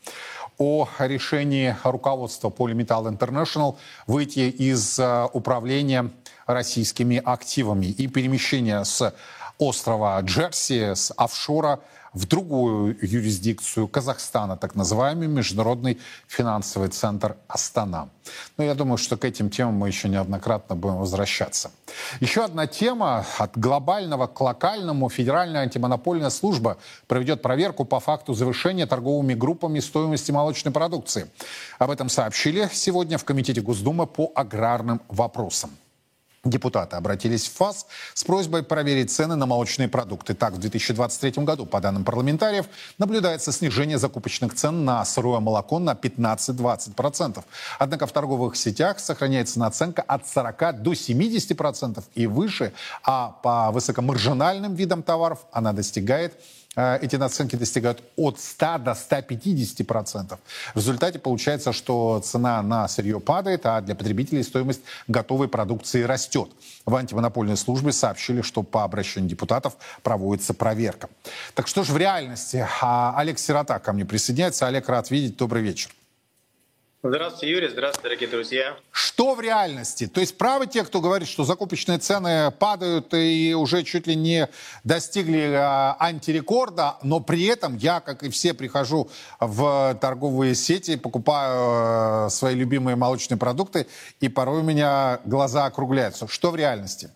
[0.58, 3.78] о решении руководства Polymetal International
[4.08, 6.12] выйти из э, управления
[6.48, 9.14] российскими активами и перемещения с
[9.60, 11.80] острова Джерси, с офшора
[12.14, 18.10] в другую юрисдикцию Казахстана, так называемый Международный финансовый центр Астана.
[18.58, 21.72] Но я думаю, что к этим темам мы еще неоднократно будем возвращаться.
[22.20, 23.26] Еще одна тема.
[23.38, 26.78] От глобального к локальному Федеральная антимонопольная служба
[27.08, 31.30] проведет проверку по факту завершения торговыми группами стоимости молочной продукции.
[31.80, 35.72] Об этом сообщили сегодня в Комитете Госдумы по аграрным вопросам.
[36.50, 40.34] Депутаты обратились в ФАС с просьбой проверить цены на молочные продукты.
[40.34, 42.68] Так, в 2023 году, по данным парламентариев,
[42.98, 47.44] наблюдается снижение закупочных цен на сырое молоко на 15-20%.
[47.80, 52.72] Однако в торговых сетях сохраняется наценка от 40 до 70% и выше,
[53.04, 56.34] а по высокомаржинальным видам товаров она достигает
[56.78, 60.40] эти наценки достигают от 100 до 150 процентов.
[60.76, 66.50] В результате получается, что цена на сырье падает, а для потребителей стоимость готовой продукции растет.
[66.86, 71.10] В антимонопольной службе сообщили, что по обращению депутатов проводится проверка.
[71.56, 72.68] Так что же в реальности?
[72.82, 74.68] А Олег Сирота ко мне присоединяется.
[74.68, 75.38] Олег, рад видеть.
[75.38, 75.97] Добрый вечер.
[77.04, 77.68] Здравствуйте, Юрий.
[77.68, 78.76] Здравствуйте, дорогие друзья.
[78.90, 80.08] Что в реальности?
[80.08, 84.50] То есть правы те, кто говорит, что закупочные цены падают и уже чуть ли не
[84.84, 92.26] достигли э, антирекорда, но при этом я, как и все, прихожу в торговые сети, покупаю
[92.26, 93.86] э, свои любимые молочные продукты,
[94.20, 96.28] и порой у меня глаза округляются.
[96.28, 97.12] Что в реальности?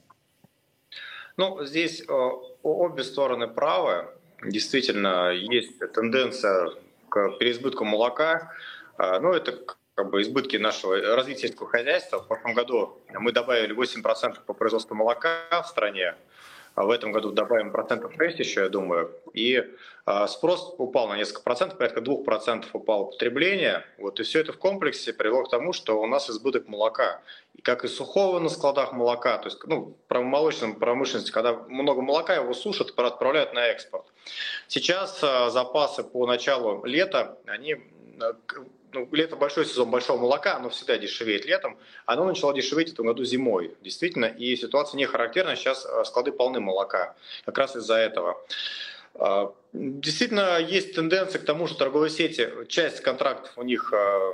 [1.38, 2.30] Ну, здесь э,
[2.62, 4.06] обе стороны правы.
[4.46, 6.70] Действительно, есть тенденция
[7.10, 8.52] к переизбытку молока.
[9.02, 9.58] А, ну, это
[9.96, 12.20] как бы избытки нашего развития сельского хозяйства.
[12.20, 16.14] В прошлом году мы добавили 8% по производству молока в стране.
[16.76, 19.12] А в этом году добавим процентов 6 еще, я думаю.
[19.34, 19.68] И
[20.06, 23.84] а, спрос упал на несколько процентов, порядка 2% упало потребление.
[23.98, 27.22] Вот, и все это в комплексе привело к тому, что у нас избыток молока.
[27.56, 32.04] И как и сухого на складах молока, то есть ну, в молочном промышленности, когда много
[32.04, 34.06] молока, его сушат, отправляют на экспорт.
[34.68, 37.78] Сейчас а, запасы по началу лета, они
[38.94, 43.08] ну, лето большой сезон большого молока, оно всегда дешевеет летом, оно начало дешеветь в этом
[43.08, 47.16] году зимой, действительно, и ситуация не характерна, сейчас э, склады полны молока,
[47.46, 48.38] как раз из-за этого.
[49.16, 54.34] А, действительно, есть тенденция к тому, что торговые сети, часть контрактов у них э,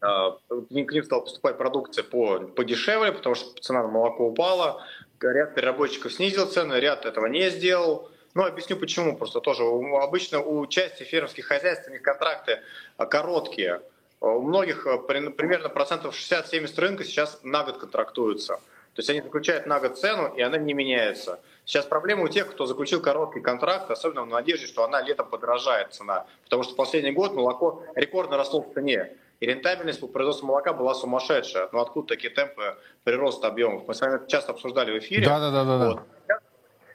[0.00, 4.84] к ним стала поступать продукция по, подешевле, потому что цена на молоко упала,
[5.20, 8.10] ряд переработчиков снизил цены, ряд этого не сделал.
[8.34, 9.16] Ну, объясню почему.
[9.16, 12.60] Просто тоже обычно у части фермерских хозяйств у них контракты
[12.96, 13.82] а, короткие.
[14.20, 18.60] У многих а, примерно процентов 60-70 рынка сейчас на год контрактуются.
[18.94, 21.40] То есть они заключают на год цену, и она не меняется.
[21.64, 25.94] Сейчас проблема у тех, кто заключил короткий контракт, особенно в надежде, что она летом подорожает
[25.94, 26.26] цена.
[26.44, 29.12] Потому что в последний год молоко рекордно росло в цене.
[29.38, 31.68] И рентабельность по производству молока была сумасшедшая.
[31.72, 33.84] Но откуда такие темпы прироста объемов?
[33.86, 35.24] Мы с вами часто обсуждали в эфире.
[35.24, 35.86] Да, да, да, да.
[35.86, 36.00] Вот.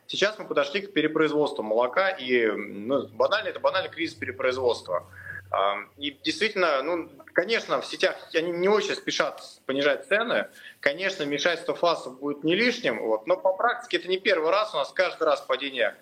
[0.07, 5.07] Сейчас мы подошли к перепроизводству молока, и ну, банально это банальный кризис перепроизводства.
[5.97, 10.47] И действительно, ну, конечно, в сетях они не очень спешат понижать цены.
[10.79, 14.73] Конечно, вмешательство фасов будет не лишним, вот, но по практике это не первый раз.
[14.73, 15.95] У нас каждый раз падение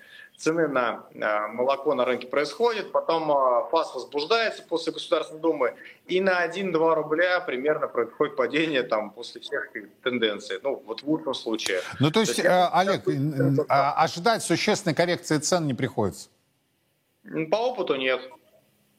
[0.43, 5.75] цены на а, молоко на рынке происходит, потом а, ФАС возбуждается после Государственной Думы,
[6.05, 9.69] и на 1-2 рубля примерно происходит падение там после всех
[10.03, 10.59] тенденций.
[10.61, 11.81] Ну, вот в лучшем случае.
[11.99, 13.93] Ну, то есть, то есть э, Олег, это...
[13.93, 16.29] ожидать существенной коррекции цен не приходится?
[17.49, 18.21] По опыту нет.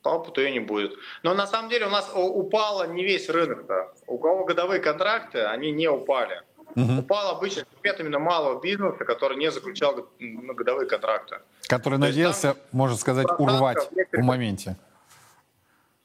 [0.03, 0.95] По опыту ее не будет.
[1.23, 3.93] Но на самом деле у нас упало не весь рынок-то.
[4.07, 6.43] У кого годовые контракты, они не упали.
[6.77, 7.01] Угу.
[7.01, 11.39] Упал обычно сегмент именно малого бизнеса, который не заключал годовые контракты.
[11.69, 14.77] Который То надеялся, можно сказать, урвать в моменте.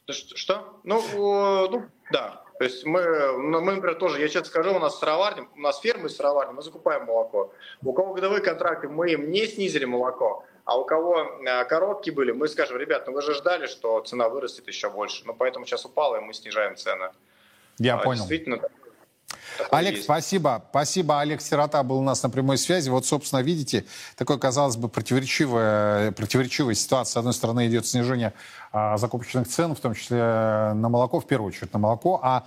[0.07, 0.79] Что?
[0.83, 1.03] Ну,
[1.69, 2.43] ну, да.
[2.59, 3.01] То есть мы,
[3.37, 6.61] ну, мы, например, тоже, я честно скажу, у нас сыроварня, у нас фермы сыроварни, мы
[6.61, 7.53] закупаем молоко.
[7.81, 12.33] У кого годовые контракты, мы им не снизили молоко, а у кого э, короткие были,
[12.33, 15.85] мы скажем, ребят, ну вы же ждали, что цена вырастет еще больше, ну поэтому сейчас
[15.85, 17.11] упала, и мы снижаем цены.
[17.77, 18.19] Я а, понял.
[18.19, 18.59] Действительно,
[19.71, 20.03] Олег, есть.
[20.05, 20.63] спасибо.
[20.69, 21.19] Спасибо.
[21.19, 22.89] Олег Сирота был у нас на прямой связи.
[22.89, 23.85] Вот, собственно, видите,
[24.15, 27.13] такой, казалось бы, противоречивая, противоречивая ситуация.
[27.13, 28.33] С одной стороны, идет снижение
[28.71, 32.45] а, закупочных цен, в том числе на молоко, в первую очередь на молоко, а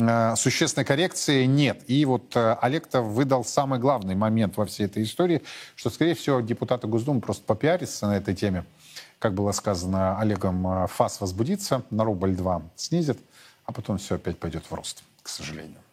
[0.00, 1.82] а, существенной коррекции нет.
[1.86, 5.42] И вот а, Олег-то выдал самый главный момент во всей этой истории,
[5.76, 8.64] что, скорее всего, депутаты Госдумы просто попиарятся на этой теме.
[9.18, 13.18] Как было сказано Олегом, ФАС возбудится, на рубль два снизит,
[13.64, 15.83] а потом все опять пойдет в рост, к сожалению.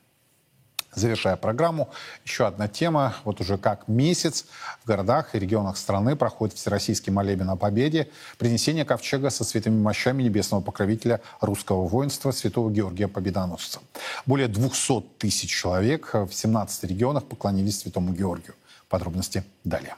[0.94, 1.89] Завершая программу,
[2.26, 3.16] еще одна тема.
[3.24, 4.46] Вот уже как месяц
[4.84, 10.24] в городах и регионах страны проходит Всероссийский молебен о победе, принесение ковчега со святыми мощами
[10.24, 13.80] небесного покровителя русского воинства святого Георгия Победоносца.
[14.26, 18.56] Более 200 тысяч человек в 17 регионах поклонились святому Георгию.
[18.89, 19.96] Подробности далее.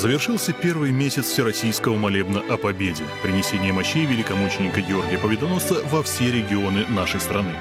[0.00, 6.86] Завершился первый месяц Всероссийского молебна о победе, принесение мощей великомученика Георгия Победоносца во все регионы
[6.86, 7.54] нашей страны.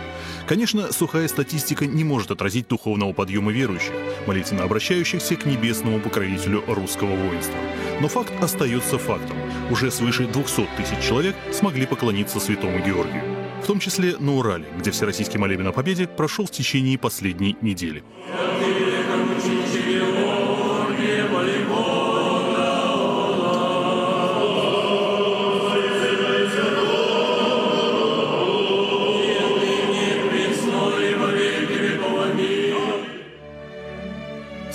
[0.48, 3.92] Конечно, сухая статистика не может отразить духовного подъема верующих,
[4.26, 7.58] молитвенно обращающихся к небесному покровителю русского воинства.
[8.00, 9.36] Но факт остается фактом.
[9.70, 13.22] Уже свыше 200 тысяч человек смогли поклониться святому Георгию.
[13.62, 18.02] В том числе на Урале, где Всероссийский молебен о победе прошел в течение последней недели.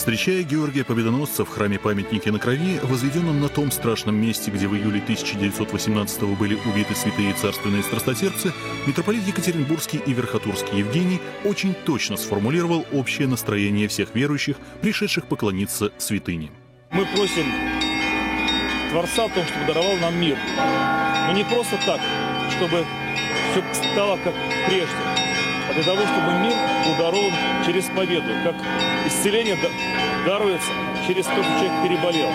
[0.04, 4.74] Встречая Георгия Победоносца в храме памятники на крови, возведенном на том страшном месте, где в
[4.74, 8.52] июле 1918 были убиты святые царственные страстотерпцы,
[8.86, 16.50] митрополит Екатеринбургский и Верхотурский Евгений очень точно сформулировал общее настроение всех верующих, пришедших поклониться святыне.
[16.90, 17.46] Мы просим
[18.90, 20.36] Творца о том, чтобы даровал нам мир.
[21.28, 22.00] Но не просто так,
[22.58, 22.84] чтобы
[23.52, 24.34] все стало как
[24.66, 25.13] прежде,
[25.74, 26.54] для того, чтобы мир
[26.98, 27.32] был
[27.66, 28.54] через победу, как
[29.06, 29.56] исцеление
[30.24, 30.70] даруется
[31.06, 32.30] через то, что человек переболел.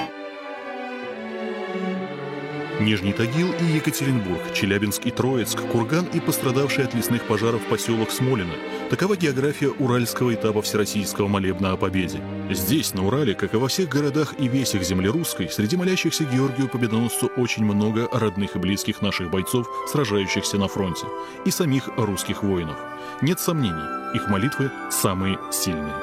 [2.80, 8.54] Нижний Тагил и Екатеринбург, Челябинск и Троицк, Курган и пострадавший от лесных пожаров поселок Смолино.
[8.90, 12.20] Такова география уральского этапа Всероссийского молебна о победе.
[12.50, 16.68] Здесь, на Урале, как и во всех городах и весях земли русской, среди молящихся Георгию
[16.68, 21.06] Победоносцу очень много родных и близких наших бойцов, сражающихся на фронте,
[21.46, 22.78] и самих русских воинов.
[23.22, 25.94] Нет сомнений, их молитвы самые сильные.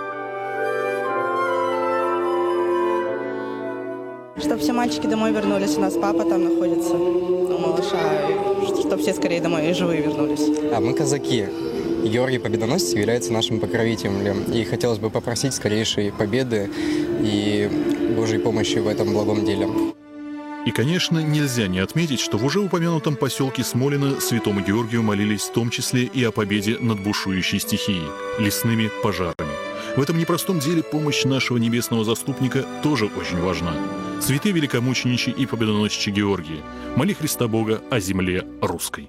[4.38, 5.76] Чтобы все мальчики домой вернулись.
[5.76, 7.98] У нас папа там находится у малыша.
[8.78, 10.72] Чтобы все скорее домой и живые вернулись.
[10.72, 11.46] А мы казаки.
[12.08, 14.44] Георгий Победоносец является нашим покровителем.
[14.52, 16.70] И хотелось бы попросить скорейшей победы
[17.20, 17.68] и
[18.16, 19.68] Божьей помощи в этом благом деле.
[20.66, 25.52] И, конечно, нельзя не отметить, что в уже упомянутом поселке Смолино святому Георгию молились в
[25.52, 28.08] том числе и о победе над бушующей стихией–
[28.40, 29.52] лесными пожарами.
[29.96, 33.74] В этом непростом деле помощь нашего небесного заступника тоже очень важна.
[34.20, 36.62] Святые великомученичи и победоносчи Георгии,
[36.96, 39.08] моли Христа Бога о земле русской.